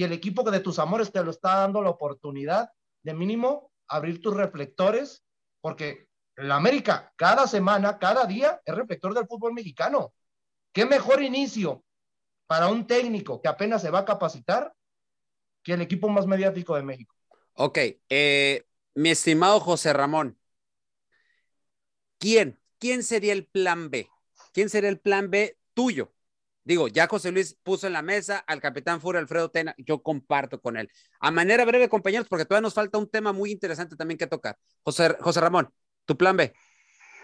[0.00, 2.70] y el equipo de tus amores te lo está dando la oportunidad
[3.02, 5.22] de mínimo abrir tus reflectores
[5.60, 10.14] porque la América cada semana, cada día es reflector del fútbol mexicano.
[10.72, 11.84] ¿Qué mejor inicio
[12.46, 14.72] para un técnico que apenas se va a capacitar
[15.62, 17.14] que el equipo más mediático de México?
[17.52, 17.78] Ok,
[18.08, 20.38] eh, mi estimado José Ramón,
[22.16, 22.58] ¿quién?
[22.78, 24.08] ¿Quién sería el plan B?
[24.54, 26.10] ¿Quién sería el plan B tuyo?
[26.62, 30.60] Digo, ya José Luis puso en la mesa al capitán Furia Alfredo Tena, yo comparto
[30.60, 30.90] con él.
[31.20, 34.56] A manera breve, compañeros, porque todavía nos falta un tema muy interesante también que tocar.
[34.82, 35.68] José, José Ramón,
[36.04, 36.52] tu plan B.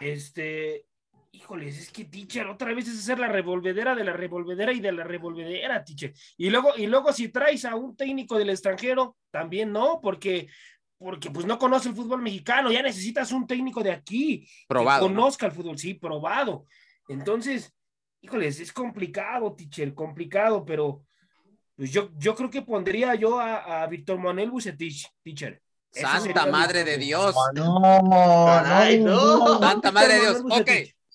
[0.00, 0.86] Este,
[1.32, 4.92] híjoles, es que teacher, otra vez es hacer la revolvedera de la revolvedera y de
[4.92, 6.12] la revolvedera, teacher.
[6.36, 10.48] Y luego, y luego si traes a un técnico del extranjero, también no, porque,
[10.96, 15.12] porque pues no conoce el fútbol mexicano, ya necesitas un técnico de aquí, Probado, que
[15.12, 15.20] ¿no?
[15.20, 16.64] conozca el fútbol, sí, probado.
[17.08, 17.72] Entonces,
[18.20, 21.04] híjoles, es complicado, teacher, complicado, pero
[21.76, 25.60] pues yo, yo creo que pondría yo a, a Víctor Manuel Bucetich, teacher.
[25.90, 26.98] Santa mi madre de.
[26.98, 27.34] Dios.
[27.54, 29.38] No, Caray, no.
[29.38, 29.58] no.
[29.58, 30.42] Santa madre de Dios.
[30.50, 30.70] Ok.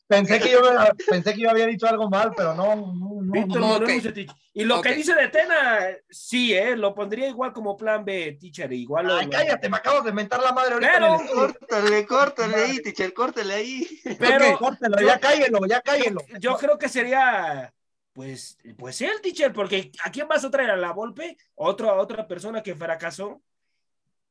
[0.07, 0.61] Pensé que, yo,
[1.09, 3.67] pensé que yo había dicho algo mal, pero no, no, no, Víctor no.
[3.69, 3.95] Manuel ok.
[3.95, 4.31] Bucetich.
[4.53, 6.75] Y lo que dice de Tena, sí, ¿eh?
[6.75, 8.71] Lo pondría igual como plan B, teacher.
[8.73, 10.91] Igual lo- Ay, cállate, me acabas de mentar la madre ahorita.
[10.93, 11.17] Pero-.
[11.33, 13.87] Córtale, córtale ahí, teacher, córtale ahí.
[14.19, 16.21] Pero Córtelo, ya cállelo, ya cállelo.
[16.39, 17.73] yo creo que sería,
[18.13, 20.71] pues, pues el teacher, porque ¿a quién vas a traer?
[20.71, 21.37] ¿A la Volpe?
[21.55, 23.41] ¿Otro, a otra persona que fracasó?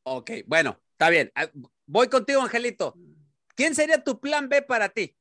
[0.03, 1.31] Ok, bueno, está bien.
[1.35, 1.49] Ah,
[1.87, 2.95] Voy contigo, Angelito.
[3.57, 5.17] ¿Quién sería tu plan B para ti?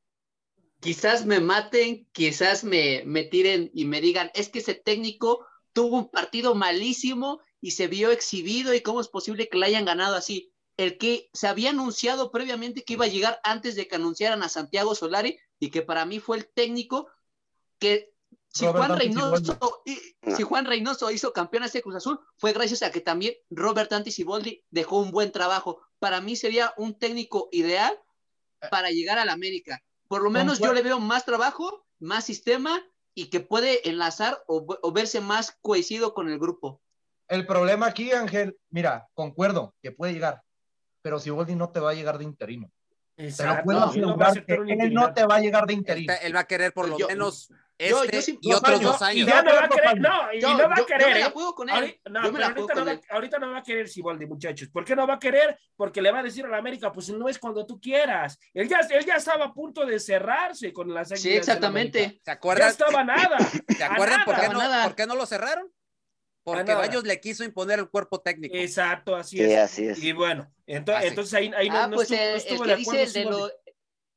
[0.80, 5.98] Quizás me maten, quizás me, me tiren y me digan, es que ese técnico tuvo
[5.98, 10.16] un partido malísimo y se vio exhibido y cómo es posible que le hayan ganado
[10.16, 10.54] así.
[10.78, 14.50] El que se había anunciado previamente que iba a llegar antes de que anunciaran a
[14.50, 17.10] Santiago Solari y que para mí fue el técnico
[17.80, 18.14] que
[18.48, 19.84] si Robert Juan Reynoso
[20.36, 23.92] si Juan Reynoso hizo campeón a ese Cruz Azul fue gracias a que también Robert
[23.92, 25.82] Dante Siboldi dejó un buen trabajo.
[26.00, 28.00] Para mí sería un técnico ideal
[28.72, 29.84] para llegar al América.
[30.10, 32.82] Por lo menos yo le veo más trabajo, más sistema
[33.14, 36.82] y que puede enlazar o, o verse más cohesido con el grupo.
[37.28, 40.42] El problema aquí, Ángel, mira, concuerdo que puede llegar,
[41.04, 42.72] pero si Boldi no te va a llegar de interino.
[43.16, 46.12] Te lo Exacto, puedo no asegurar que él no te va a llegar de interino.
[46.14, 49.00] te- él va a querer por lo Yo- menos este yo y dos otros años,
[49.00, 49.28] dos Y años.
[49.28, 51.28] ya no va a querer, no, y Yo, no va a yo querer, me la
[51.28, 51.32] ¿eh?
[51.32, 51.76] juego con él.
[51.76, 53.02] Ahorita, no, Yo me la no, va, él.
[53.10, 54.68] ahorita no va a querer Siboldi, muchachos.
[54.70, 55.58] ¿Por qué no va a querer?
[55.76, 58.38] Porque le va a decir a la América, pues no es cuando tú quieras.
[58.54, 62.00] Él ya, él ya estaba a punto de cerrarse con las Sí, exactamente.
[62.10, 62.70] ¿Se Ya acuerdan?
[62.70, 63.38] estaba nada.
[63.78, 65.72] ¿Se acuerdan por qué, no, por qué no lo cerraron?
[66.44, 66.74] Porque.
[66.74, 68.56] Baños le quiso imponer el cuerpo técnico.
[68.56, 69.58] Exacto, así Sí, es.
[69.60, 70.02] así es.
[70.04, 72.76] Y bueno, entonces, entonces ahí, ahí no, ah, no pues estuvo, no el, que de
[72.78, 73.38] dice acuerdo el de Siboldi.
[73.40, 73.52] lo,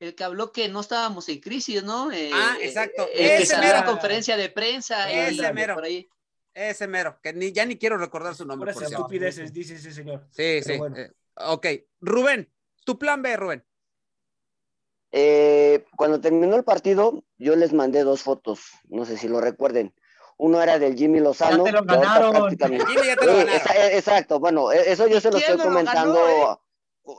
[0.03, 2.11] el que habló que no estábamos en crisis, ¿no?
[2.11, 3.05] Eh, Ah, eh, exacto.
[3.13, 3.85] El que Ese a mero.
[3.87, 5.11] conferencia de prensa.
[5.11, 5.75] Ese y mero.
[5.75, 6.09] por ahí.
[6.55, 8.73] Ese mero, que ni, ya ni quiero recordar su nombre.
[8.73, 8.97] Por cierto.
[8.99, 10.27] estupideces, dice ese señor.
[10.31, 10.77] Sí, Pero sí.
[10.77, 10.97] bueno.
[10.99, 11.67] eh, ok,
[12.01, 12.53] Rubén,
[12.85, 13.65] tu plan B, Rubén.
[15.13, 19.95] Eh, cuando terminó el partido, yo les mandé dos fotos, no sé si lo recuerden.
[20.39, 21.59] Uno era del Jimmy Lozano.
[21.65, 22.33] Ya te lo que ganaron.
[22.33, 23.55] prácticamente- Jimmy ya te lo ganaron.
[23.55, 26.63] esa- eh, exacto, bueno, eh, eso yo se lo estoy comentando ganó,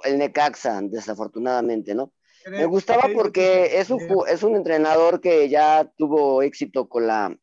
[0.04, 2.12] el Necaxa, desafortunadamente, ¿no?
[2.44, 7.36] ¿Qué Me gustaba porque es un, es un entrenador que ya tuvo éxito con la,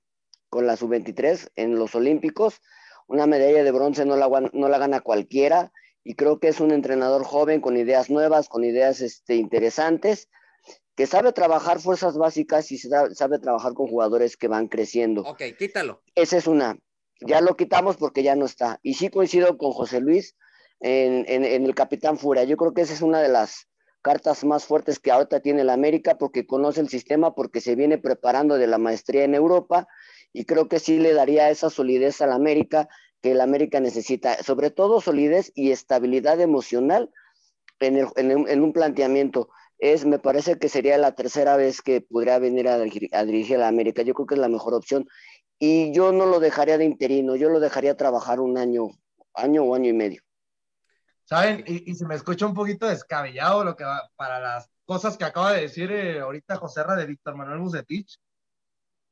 [0.48, 2.60] con la sub-23 en los Olímpicos.
[3.06, 5.72] Una medalla de bronce no la, no la gana cualquiera
[6.04, 10.28] y creo que es un entrenador joven con ideas nuevas, con ideas este, interesantes,
[10.96, 15.22] que sabe trabajar fuerzas básicas y sa- sabe trabajar con jugadores que van creciendo.
[15.22, 16.02] Ok, quítalo.
[16.14, 16.78] Esa es una.
[17.20, 18.78] Ya lo quitamos porque ya no está.
[18.82, 20.36] Y sí coincido con José Luis
[20.80, 22.44] en, en- en el Capitán Furia.
[22.44, 23.66] Yo creo que esa es una de las
[24.02, 27.98] cartas más fuertes que ahorita tiene la América porque conoce el sistema, porque se viene
[27.98, 29.88] preparando de la maestría en Europa
[30.32, 32.88] y creo que sí le daría esa solidez a la América
[33.22, 37.10] que la América necesita, sobre todo solidez y estabilidad emocional
[37.80, 39.48] en, el- en un- en un planteamiento.
[39.78, 43.60] Es, me parece que sería la tercera vez que podría venir a a dirigir a
[43.60, 44.02] la América.
[44.02, 45.08] Yo creo que es la mejor opción
[45.60, 48.88] y yo no lo dejaría de interino, yo lo dejaría trabajar un año,
[49.34, 50.22] año o año y medio.
[51.30, 51.62] ¿Saben?
[51.64, 55.24] Y, y se me escucha un poquito descabellado lo que va, para las cosas que
[55.24, 58.18] acaba de decir eh, ahorita José Ra de Víctor Manuel Bucetich.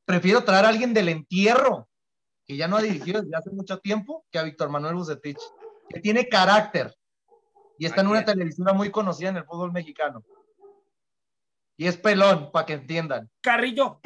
[0.03, 1.87] Prefiero traer a alguien del entierro,
[2.45, 5.39] que ya no ha dirigido desde hace mucho tiempo, que a Víctor Manuel Bucetich,
[5.87, 6.93] que tiene carácter
[7.77, 10.21] y está en ¿A una televisora muy conocida en el fútbol mexicano.
[11.77, 13.29] Y es pelón, para que entiendan.
[13.39, 14.01] Carrillo.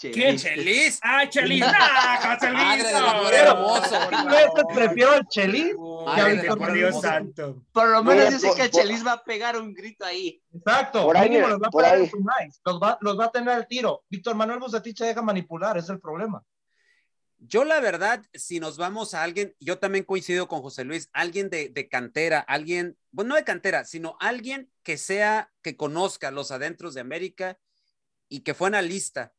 [0.00, 0.38] ¿Quién?
[0.38, 0.42] Chelis.
[0.42, 1.00] Chelis.
[1.02, 1.62] ¡Ah, Chelis!
[1.66, 2.62] ¡Ah, José Luis!
[2.64, 4.10] Madre del no, amor hermoso.
[4.10, 4.74] favor.
[4.74, 5.76] prefiero al Chelis
[6.16, 7.62] vete, Víctor por Dios santo.
[7.72, 10.42] Por lo menos yo sé que Chelis va a pegar un grito ahí.
[10.54, 12.10] Exacto, Por ahí, los va a pegar en
[12.64, 14.04] los va, los va a tener al tiro.
[14.08, 16.42] Víctor Manuel Bucetich se deja manipular, es el problema.
[17.42, 21.48] Yo la verdad, si nos vamos a alguien, yo también coincido con José Luis, alguien
[21.48, 26.50] de, de cantera, alguien, bueno, no de cantera, sino alguien que sea, que conozca los
[26.50, 27.58] adentros de América
[28.28, 29.32] y que fue analista,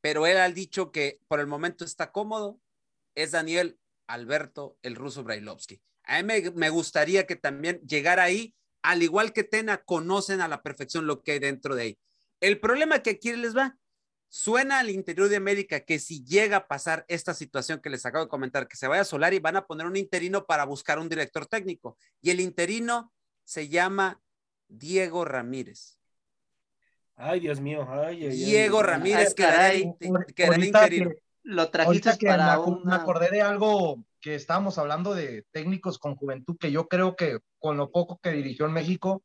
[0.00, 2.60] pero él ha dicho que por el momento está cómodo,
[3.14, 5.80] es Daniel Alberto, el ruso Brailovsky.
[6.04, 10.62] A mí me, gustaría que también llegara ahí, al igual que Tena, conocen a la
[10.62, 11.98] perfección lo que hay dentro de ahí.
[12.40, 13.76] El problema que aquí les va,
[14.28, 18.24] Suena al interior de América que si llega a pasar esta situación que les acabo
[18.24, 21.08] de comentar, que se vaya a Solari, van a poner un interino para buscar un
[21.08, 21.96] director técnico.
[22.20, 23.12] Y el interino
[23.44, 24.20] se llama
[24.68, 25.98] Diego Ramírez.
[27.16, 27.86] Ay, Dios mío.
[27.88, 28.44] Ay, ay, ay.
[28.44, 29.94] Diego Ramírez caray.
[30.34, 32.96] que- Lo trajiste que me, para me una...
[32.96, 37.76] acordé de algo que estábamos hablando de técnicos con juventud, que yo creo que con
[37.76, 39.22] lo poco que dirigió en México,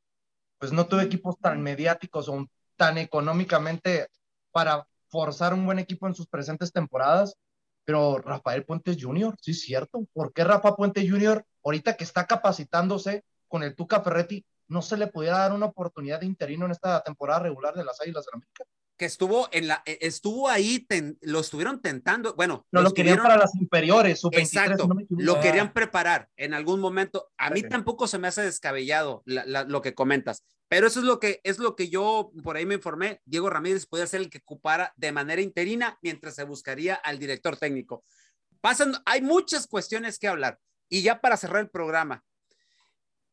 [0.59, 2.45] pues no tuvo equipos tan mediáticos o
[2.77, 4.07] tan económicamente
[4.51, 7.35] para forzar un buen equipo en sus presentes temporadas.
[7.83, 10.05] Pero Rafael Puentes Jr., sí es cierto.
[10.13, 14.95] ¿Por qué Rafa Puente Jr., ahorita que está capacitándose con el Tuca Ferretti, no se
[14.97, 18.29] le pudiera dar una oportunidad de interino en esta temporada regular de las Águilas de
[18.33, 18.63] América.
[18.97, 22.65] Que estuvo en la, e, estuvo ahí, ten, lo estuvieron tentando, bueno.
[22.71, 26.79] No, lo querían para las inferiores, su 23, Exacto, no lo querían preparar en algún
[26.79, 27.29] momento.
[27.37, 27.69] A mí Sí.
[27.69, 31.41] tampoco se me hace descabellado la- la- lo que comentas, pero eso es lo que
[31.43, 33.19] es lo que yo por ahí me informé.
[33.25, 37.57] Diego Ramírez podía ser el que ocupara de manera interina mientras se buscaría al director
[37.57, 38.03] técnico.
[38.61, 40.59] Pasan, hay muchas cuestiones que hablar
[40.89, 42.23] y ya para cerrar el programa.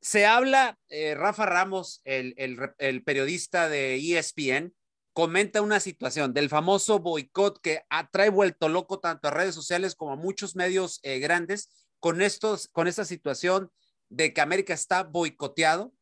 [0.00, 2.34] Se habla, eh, Rafa Ramos, el,
[2.78, 4.72] el periodista de ESPN,
[5.18, 10.12] comenta una situación del famoso boicot que atrae vuelto loco tanto a redes sociales como
[10.12, 13.68] a muchos medios eh, grandes con, estos, con esta situación
[14.10, 15.92] de que América está boicoteado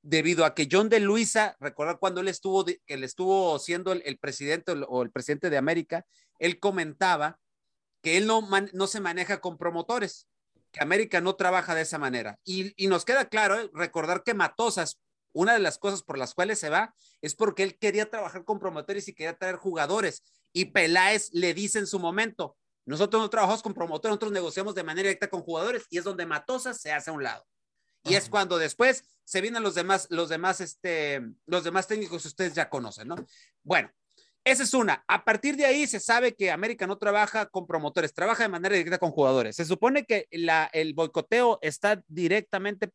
[0.00, 4.18] debido a que John de Luisa, recordar cuando él estuvo, él estuvo siendo el, el
[4.18, 6.06] presidente o el presidente de América,
[6.38, 7.38] él comentaba
[8.02, 10.28] que él no, no se maneja con promotores,
[10.72, 12.38] que América no trabaja de esa manera.
[12.44, 13.70] Y, y nos queda claro, ¿eh?
[13.72, 14.98] recordar que Matosas,
[15.32, 18.58] una de las cosas por las cuales se va es porque él quería trabajar con
[18.58, 20.22] promotores y quería traer jugadores.
[20.52, 24.82] Y Peláez le dice en su momento, nosotros no trabajamos con promotores, nosotros negociamos de
[24.82, 27.46] manera directa con jugadores y es donde Matosas se hace a un lado.
[28.04, 32.28] Y es cuando después se vienen los demás, los demás, este, los demás técnicos que
[32.28, 33.14] ustedes ya conocen, ¿no?
[33.62, 33.92] Bueno,
[34.44, 35.04] esa es una.
[35.06, 38.74] A partir de ahí se sabe que América no trabaja con promotores, trabaja de manera
[38.74, 39.54] directa con jugadores.
[39.54, 42.90] Se supone que el boicoteo está directamente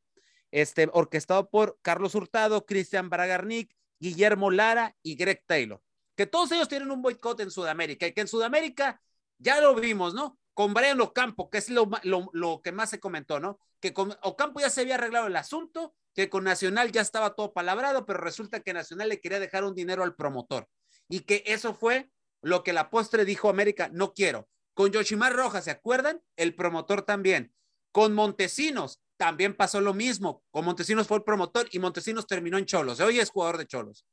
[0.51, 5.81] este, orquestado por Carlos Hurtado, Cristian Bragarnik, Guillermo Lara y Greg Taylor.
[6.15, 9.01] Que todos ellos tienen un boicot en Sudamérica y que en Sudamérica
[9.37, 10.37] ya lo vimos, ¿no?
[10.53, 13.59] Con Brian Ocampo, que es lo, lo, lo que más se comentó, ¿no?
[13.79, 17.53] Que con Ocampo ya se había arreglado el asunto, que con Nacional ya estaba todo
[17.53, 20.67] palabrado, pero resulta que Nacional le quería dejar un dinero al promotor
[21.09, 22.09] y que eso fue
[22.41, 24.47] lo que la postre dijo América, no quiero.
[24.73, 26.21] Con Yoshimar Rojas, ¿se acuerdan?
[26.35, 27.53] El promotor también.
[27.91, 30.43] Con Montesinos también pasó lo mismo.
[30.51, 32.99] Con Montesinos fue el promotor y Montesinos terminó en Cholos.
[32.99, 34.05] Hoy es jugador de Cholos.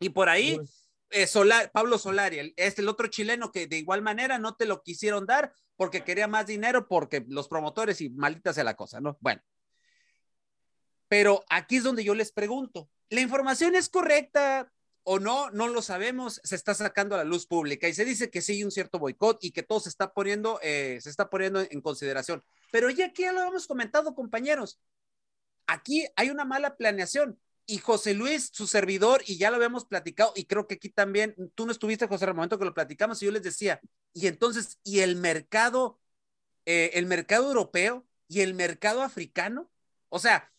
[0.00, 0.58] Y por ahí,
[1.10, 4.66] eh, Solar, Pablo Solari, el, este el otro chileno que de igual manera no te
[4.66, 9.00] lo quisieron dar porque quería más dinero, porque los promotores y maldita sea la cosa,
[9.00, 9.16] ¿no?
[9.20, 9.42] Bueno.
[11.06, 14.72] Pero aquí es donde yo les pregunto, ¿la información es correcta
[15.04, 15.50] o no?
[15.50, 18.54] No lo sabemos, se está sacando a la luz pública y se dice que sí
[18.54, 21.80] hay un cierto boicot y que todo se está poniendo, eh, se está poniendo en
[21.80, 22.42] consideración.
[22.72, 24.80] Pero ya aquí ya lo hemos comentado, compañeros.
[25.66, 30.32] Aquí hay una mala planeación y José Luis, su servidor, y ya lo habíamos platicado,
[30.36, 33.26] y creo que aquí también, tú no estuviste, José, al momento que lo platicamos, y
[33.26, 33.80] yo les decía,
[34.12, 35.98] y entonces, ¿y el mercado,
[36.66, 39.70] eh, el mercado europeo y el mercado africano?
[40.10, 40.52] O sea,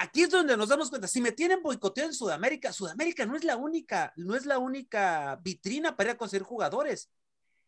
[0.00, 3.44] aquí es donde nos damos cuenta, si me tienen boicoteado en Sudamérica, Sudamérica no es
[3.44, 7.10] la única, no es la única vitrina para conseguir jugadores.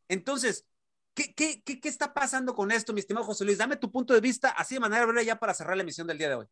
[0.09, 0.67] Entonces,
[1.15, 3.59] ¿qué, qué, qué, qué está pasando con esto, mi estimado José Luis?
[3.59, 6.19] Dame tu punto de vista así de manera breve ya para cerrar la emisión del
[6.19, 6.47] día de hoy.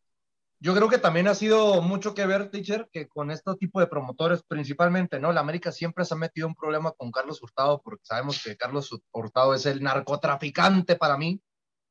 [0.60, 3.88] Yo creo que también ha sido mucho que ver, teacher, que con este tipo de
[3.88, 5.32] promotores, principalmente, ¿no?
[5.32, 8.90] La América siempre se ha metido un problema con Carlos Hurtado, porque sabemos que Carlos
[9.10, 11.42] Hurtado es el narcotraficante para mí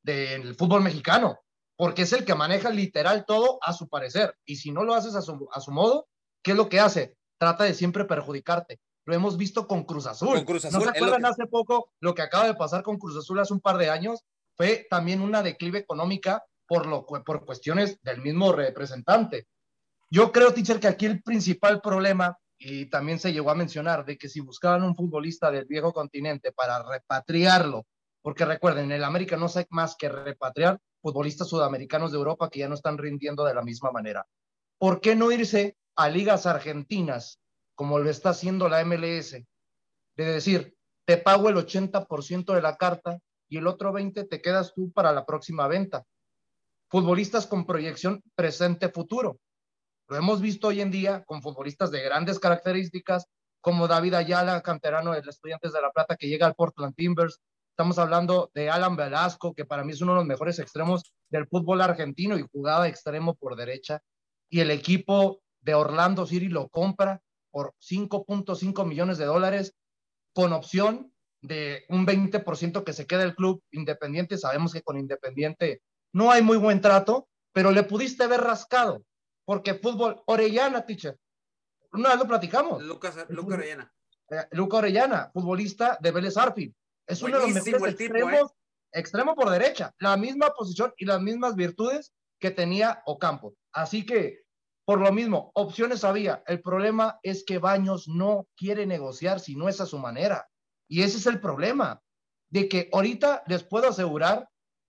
[0.02, 1.38] del fútbol mexicano,
[1.76, 4.36] porque es el que maneja literal todo a su parecer.
[4.44, 6.08] Y si no lo haces a su, a su modo,
[6.42, 7.16] ¿qué es lo que hace?
[7.38, 8.80] Trata de siempre perjudicarte.
[9.04, 10.34] Lo hemos visto con Cruz Azul.
[10.36, 12.98] Con Cruz Azul, ¿No se acuerdan que- hace poco lo que acaba de pasar con
[12.98, 14.20] Cruz Azul hace un par de años?
[14.56, 19.46] Fue también una declive económica por, lo, por cuestiones del mismo representante.
[20.10, 24.16] Yo creo, teacher, que aquí el principal problema, y también se llegó a mencionar, de
[24.16, 27.86] que si buscaban un futbolista del viejo continente para repatriarlo,
[28.20, 32.60] porque recuerden, en el América no hay más que repatriar futbolistas sudamericanos de Europa que
[32.60, 34.26] ya no están rindiendo de la misma manera.
[34.78, 37.40] ¿Por qué no irse a ligas argentinas,
[37.74, 39.32] como lo está haciendo la MLS?
[39.32, 40.74] De decir,
[41.04, 45.12] te pago el 80% de la carta y el otro 20% te quedas tú para
[45.12, 46.06] la próxima venta
[46.92, 49.38] futbolistas con proyección presente-futuro.
[50.08, 53.24] Lo hemos visto hoy en día con futbolistas de grandes características,
[53.62, 57.40] como David Ayala, canterano de los Estudiantes de La Plata, que llega al Portland Timbers.
[57.72, 61.46] Estamos hablando de Alan Velasco, que para mí es uno de los mejores extremos del
[61.48, 64.02] fútbol argentino y jugaba extremo por derecha.
[64.50, 69.74] Y el equipo de Orlando City lo compra por 5.5 millones de dólares
[70.34, 74.36] con opción de un 20% que se queda el club independiente.
[74.36, 75.80] Sabemos que con Independiente
[76.12, 79.02] no hay muy buen trato, pero le pudiste haber rascado,
[79.46, 81.16] porque fútbol, Orellana, teacher,
[81.92, 83.92] una vez lo platicamos, Lucas, Lucas Orellana.
[84.30, 86.74] eh, Luca Orellana, futbolista de Vélez Arfield,
[87.12, 88.52] es uno de los mejores tipo, extremos,
[88.92, 93.54] extremo por derecha, la misma posición y las mismas virtudes que tenía Ocampo.
[93.72, 94.42] Así que,
[94.84, 96.42] por lo mismo, opciones había.
[96.46, 100.48] El problema es que Baños no quiere negociar si no es a su manera.
[100.88, 102.00] Y ese es el problema,
[102.50, 104.48] de que ahorita les puedo asegurar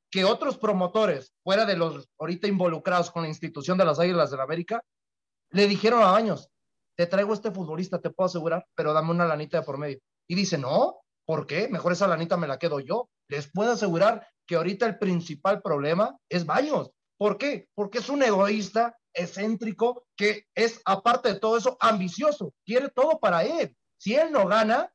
[0.09, 4.38] que otros promotores, fuera de los ahorita involucrados con la institución de las Águilas del
[4.38, 4.84] la América,
[5.51, 6.49] le dijeron a Baños,
[6.95, 9.99] te traigo este futbolista, te puedo asegurar, pero dame una lanita de por medio.
[10.28, 11.67] Y dice, no, ¿por qué?
[11.69, 13.09] Mejor esa lanita me la quedo yo.
[13.28, 16.91] Les puedo asegurar que ahorita el principal problema es Baños.
[17.17, 17.69] ¿Por qué?
[17.76, 22.53] Porque es un egoísta, excéntrico, que es, aparte de todo eso, ambicioso.
[22.65, 23.76] Quiere todo para él.
[23.97, 24.93] Si él no gana,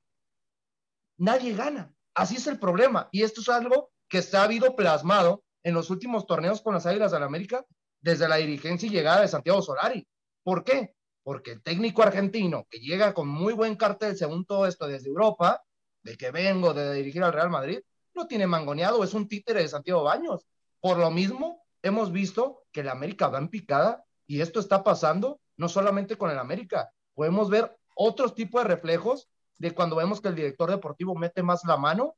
[1.17, 1.93] nadie gana.
[2.15, 3.09] Así es el problema.
[3.13, 6.87] Y esto es algo que se ha habido plasmado en los últimos torneos con las
[6.87, 7.65] Águilas del la América
[8.01, 10.07] desde la dirigencia y llegada de Santiago Solari.
[10.43, 10.95] ¿Por qué?
[11.23, 15.63] Porque el técnico argentino que llega con muy buen cartel, según todo esto, desde Europa,
[16.03, 17.81] de que vengo de dirigir al Real Madrid,
[18.15, 20.47] no tiene mangoneado, es un títere de Santiago Baños.
[20.81, 25.41] Por lo mismo, hemos visto que la América va en picada y esto está pasando
[25.57, 29.29] no solamente con el América, podemos ver otros tipos de reflejos
[29.59, 32.15] de cuando vemos que el director deportivo mete más la mano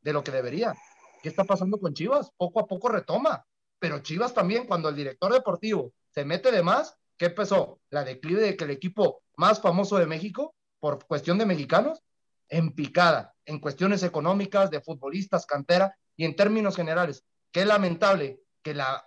[0.00, 0.74] de lo que debería.
[1.22, 2.32] ¿Qué está pasando con Chivas?
[2.36, 3.44] Poco a poco retoma,
[3.78, 7.80] pero Chivas también, cuando el director deportivo se mete de más, ¿qué empezó?
[7.90, 12.02] La declive de que el equipo más famoso de México, por cuestión de mexicanos,
[12.50, 17.24] en picada, en cuestiones económicas, de futbolistas, cantera y en términos generales.
[17.50, 19.02] Qué lamentable que la,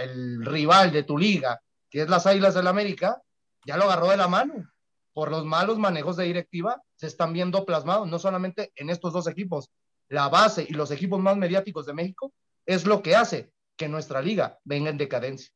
[0.00, 3.20] el rival de tu liga, que es las Águilas del la América,
[3.64, 4.70] ya lo agarró de la mano.
[5.12, 9.26] Por los malos manejos de directiva, se están viendo plasmados, no solamente en estos dos
[9.26, 9.70] equipos,
[10.08, 12.32] la base y los equipos más mediáticos de México,
[12.66, 15.52] es lo que hace que nuestra liga venga en decadencia.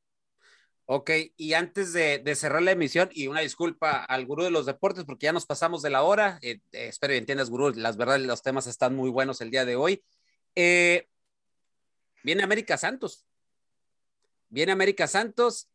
[0.89, 5.05] Ok, y antes de, cerrar la emisión, y una disculpa al gurú de los deportes,
[5.05, 8.21] porque ya nos pasamos de la hora, eh, eh, espero que entiendas, gurú, las verdad,
[8.21, 10.05] los temas están muy buenos el día de hoy.
[10.55, 11.09] Eh,
[12.23, 13.27] viene América Santos,
[14.49, 15.69] viene América Santos,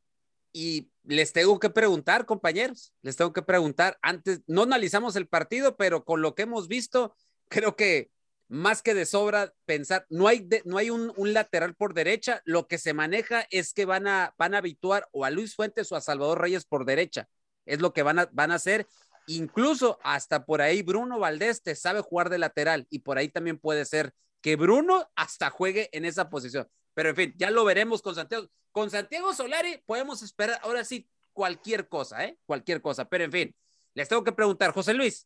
[0.53, 5.76] y les tengo que preguntar, compañeros, les tengo que preguntar, antes, no analizamos el partido,
[5.76, 7.16] pero con lo que hemos visto,
[7.49, 8.12] creo que
[8.51, 12.77] más que de sobra pensar, no hay, no hay un, lateral por derecha, lo que
[12.77, 16.01] se maneja es que van a, van a habituar o a Luis Fuentes o a
[16.01, 17.29] Salvador Reyes por derecha,
[17.65, 18.89] es lo que van a, van a hacer,
[19.25, 23.57] incluso hasta por ahí Bruno Valdés te sabe jugar de lateral y por ahí también
[23.57, 28.01] puede ser que Bruno hasta juegue en esa posición, pero en fin, ya lo veremos
[28.01, 32.37] con Santiago, con Santiago Solari podemos esperar ahora sí cualquier cosa, ¿eh?
[32.45, 33.55] Cualquier cosa, pero en fin,
[33.93, 35.25] les tengo que preguntar, José Luis,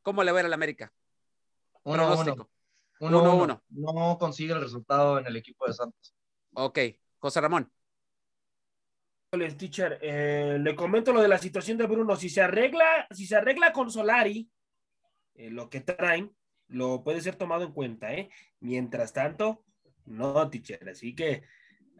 [0.00, 0.90] ¿cómo le va a la América?
[1.86, 2.50] Uno, uno.
[2.98, 6.14] Uno, uno, No consigue el resultado en el equipo de Santos.
[6.54, 6.78] Ok.
[7.18, 7.70] José Ramón.
[9.30, 12.16] Teacher, eh, le comento lo de la situación de Bruno.
[12.16, 14.50] Si se arregla, si se arregla con Solari,
[15.34, 16.34] eh, lo que traen,
[16.68, 18.30] lo puede ser tomado en cuenta, ¿eh?
[18.60, 19.62] Mientras tanto,
[20.06, 20.88] no, teacher.
[20.88, 21.42] Así que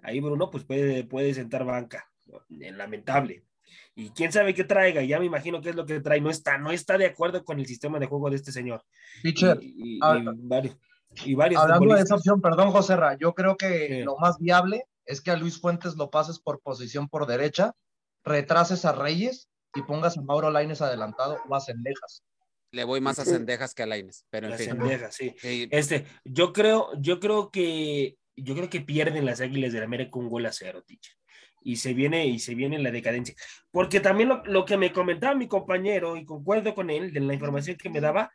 [0.03, 2.11] ahí Bruno, pues puede, puede sentar banca.
[2.49, 3.45] Lamentable
[3.95, 6.59] y quién sabe qué traiga, ya me imagino qué es lo que trae, no está,
[6.59, 8.85] no está de acuerdo con el sistema de juego de este señor.
[11.23, 14.85] y, varios, Hablando de esa opción, perdón, José Ra, yo creo que lo más viable
[15.07, 17.73] es que a Luis Fuentes lo pases por posición por derecha,
[18.25, 22.23] retrases a Reyes y pongas a Mauro Laines adelantado o a Cendejas.
[22.73, 24.79] Le voy más a Cendejas que a Laines, pero en fin.
[25.11, 25.35] sí.
[25.71, 30.29] Este, yo creo, yo creo que yo creo que pierden las Águilas del América un
[30.29, 31.15] gol a cero, teacher
[31.67, 33.35] y se viene y se viene la decadencia.
[33.73, 37.77] Porque también lo, que me comentaba mi compañero, y concuerdo con él, de la información
[37.77, 38.31] que me daba,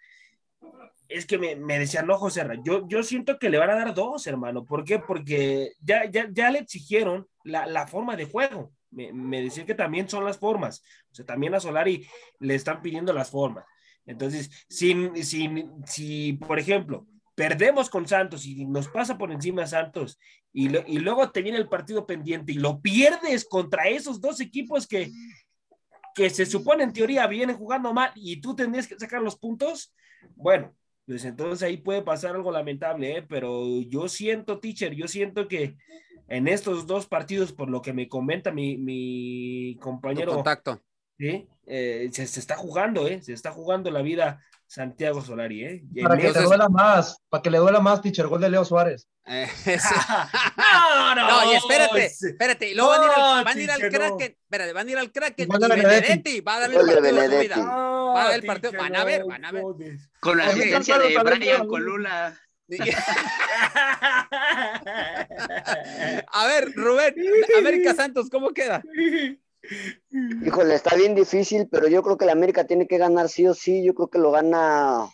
[1.07, 3.93] es que me, me decía, no, José, yo, yo siento que le van a dar
[3.93, 4.65] dos, hermano.
[4.65, 4.99] ¿Por qué?
[4.99, 8.73] Porque ya, ya, ya le exigieron la, la forma de juego.
[8.89, 10.83] Me, me decían que también son las formas.
[11.09, 12.05] O sea, también a Solari
[12.39, 13.63] le están pidiendo las formas.
[14.05, 20.19] Entonces, sin, sin, si, por ejemplo, perdemos con Santos y nos pasa por encima Santos
[20.53, 25.09] y, luego te viene el partido pendiente y lo pierdes contra esos dos equipos que,
[26.13, 29.93] que se supone en teoría vienen jugando mal y tú tendrías que sacar los puntos,
[30.35, 30.75] bueno,
[31.05, 33.21] pues entonces ahí puede pasar algo lamentable, ¿eh?
[33.27, 35.77] pero yo siento, teacher, yo siento que
[36.27, 40.33] en estos dos partidos, por lo que me comenta mi, mi compañero.
[40.33, 40.81] contacto.
[41.21, 41.47] ¿Sí?
[41.67, 43.21] Eh, se, se, está jugando, ¿eh?
[43.21, 45.83] Se está jugando la vida Santiago Solari, ¿eh?
[46.01, 49.07] para que le duela más, para que le duela más, teacher, gol de Leo Suárez.
[49.25, 49.47] Eh,
[50.57, 53.91] no, no, no, y espérate, espérate, luego van a ir al, van a ir al
[53.91, 57.29] Kraken, espérate, van a ir al Kraken y Benedetti va a dar el partido de
[57.29, 57.57] su vida.
[57.57, 59.63] Va a dar el partido, van a ver, van a ver.
[60.19, 62.35] Con la asistencia de Brian Colula.
[66.31, 67.13] a ver, Rubén,
[67.57, 68.81] América Santos, ¿cómo queda?
[70.11, 73.53] Híjole, está bien difícil, pero yo creo que la América tiene que ganar sí o
[73.53, 73.83] sí.
[73.83, 75.07] Yo creo que lo gana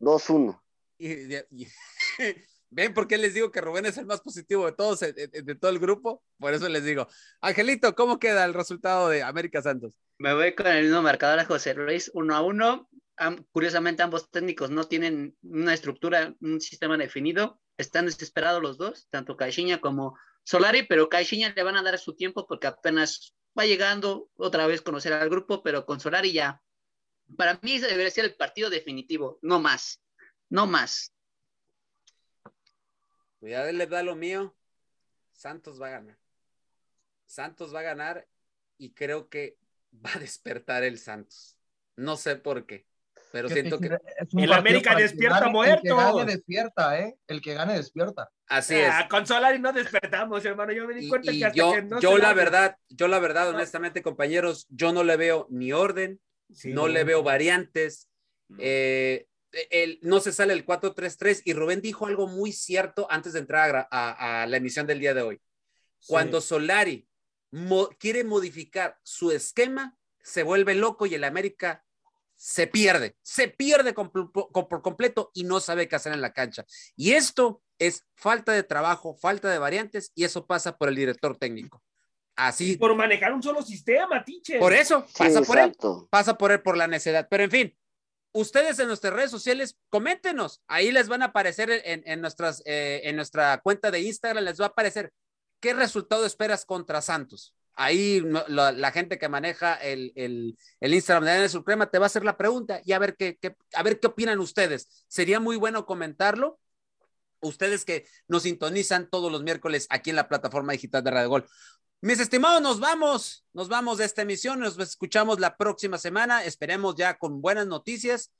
[0.00, 0.60] 2-1.
[2.70, 5.70] ¿Ven por qué les digo que Rubén es el más positivo de todos, de, todo
[5.70, 6.24] el grupo?
[6.38, 7.06] Por eso les digo.
[7.40, 10.00] Angelito, ¿cómo queda el resultado de América Santos?
[10.18, 12.88] Me voy con el mismo marcador a José Luis, 1 a 1.
[13.52, 17.60] curiosamente, ambos técnicos no tienen una estructura, un sistema definido.
[17.76, 22.14] están desesperados los dos, tanto Caixinha como Solari, pero Caixinha le van a dar su
[22.14, 26.62] tiempo porque apenas va llegando otra vez conocer al grupo, pero con Solari ya.
[27.36, 30.00] Para mí ese debería ser el partido definitivo, no más,
[30.50, 31.12] no más.
[33.40, 34.54] Cuidado, le da lo mío.
[35.32, 36.18] Santos va a ganar.
[37.26, 38.28] Santos va a ganar
[38.78, 39.58] y creo que
[39.92, 41.58] va a despertar el Santos.
[41.96, 42.86] No sé por qué,
[43.34, 43.98] pero siento que
[44.36, 45.74] el América despierta muerto.
[45.74, 47.16] El que gane despierta, ¿eh?
[47.26, 48.30] El que gane despierta.
[48.46, 48.88] Así es.
[48.92, 50.72] Ah, con Solari no despertamos, hermano.
[50.72, 52.76] Yo me di cuenta y, que hasta yo, que no yo se la la- verdad,
[52.88, 56.20] yo la verdad, honestamente, compañeros, yo no le veo ni orden,
[56.52, 58.08] Sí, no le veo variantes.
[58.58, 59.26] eh,
[59.70, 63.68] el, no se sale el 4-3-3 y Rubén dijo algo muy cierto antes de entrar
[63.68, 65.36] a, gra- a- a la emisión del día de hoy.
[65.98, 66.06] sí.
[66.08, 67.08] Cuando Solari
[67.50, 71.83] mo- quiere modificar su esquema, se vuelve loco y el América
[72.44, 76.66] se pierde, se pierde por completo y no sabe qué hacer en la cancha.
[76.94, 81.38] Y esto es falta de trabajo, falta de variantes y eso pasa por el director
[81.38, 81.82] técnico.
[82.36, 84.60] Así, por manejar un solo sistema, teacher.
[84.60, 85.74] por eso, Sí, pasa por él
[86.10, 87.28] pasa por él por la necedad.
[87.30, 87.78] Pero en fin,
[88.34, 90.60] ustedes en nuestras redes sociales, coméntenos.
[90.66, 94.60] Ahí les van a aparecer en, en nuestras, eh, en nuestra cuenta de Instagram, les
[94.60, 95.14] va a aparecer
[95.60, 97.54] qué resultado esperas contra Santos.
[97.76, 102.06] Ahí la, gente que maneja el, el, el Instagram de ADN Suprema te va a
[102.06, 105.04] hacer la pregunta y a ver qué, qué- a ver qué opinan ustedes.
[105.08, 106.58] Sería muy bueno comentarlo.
[107.40, 111.46] Ustedes que nos sintonizan todos los miércoles aquí en la plataforma digital de Radio Gol.
[112.00, 116.96] Mis estimados, nos vamos, nos vamos de esta emisión, nos escuchamos la próxima semana, esperemos
[116.96, 118.30] ya con buenas noticias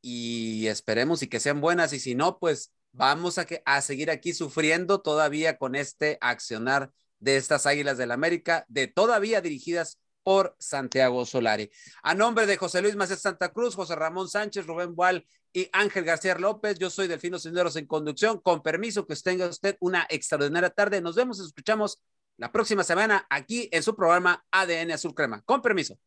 [0.00, 4.10] y esperemos y que sean buenas y si no, pues vamos a, que, a seguir
[4.10, 6.90] aquí sufriendo todavía con este accionar
[7.22, 11.70] de estas Águilas del América, de todavía dirigidas por Santiago Solari.
[12.02, 16.04] A nombre de José Luis Macías Santa Cruz, José Ramón Sánchez, Rubén Boal y Ángel
[16.04, 18.40] García López, yo soy Delfino Cisneros en conducción.
[18.40, 21.00] Con permiso, que tenga usted una extraordinaria tarde.
[21.00, 22.00] Nos vemos escuchamos
[22.36, 25.42] la próxima semana aquí en su programa ADN Azul Crema.
[25.42, 25.98] Con permiso.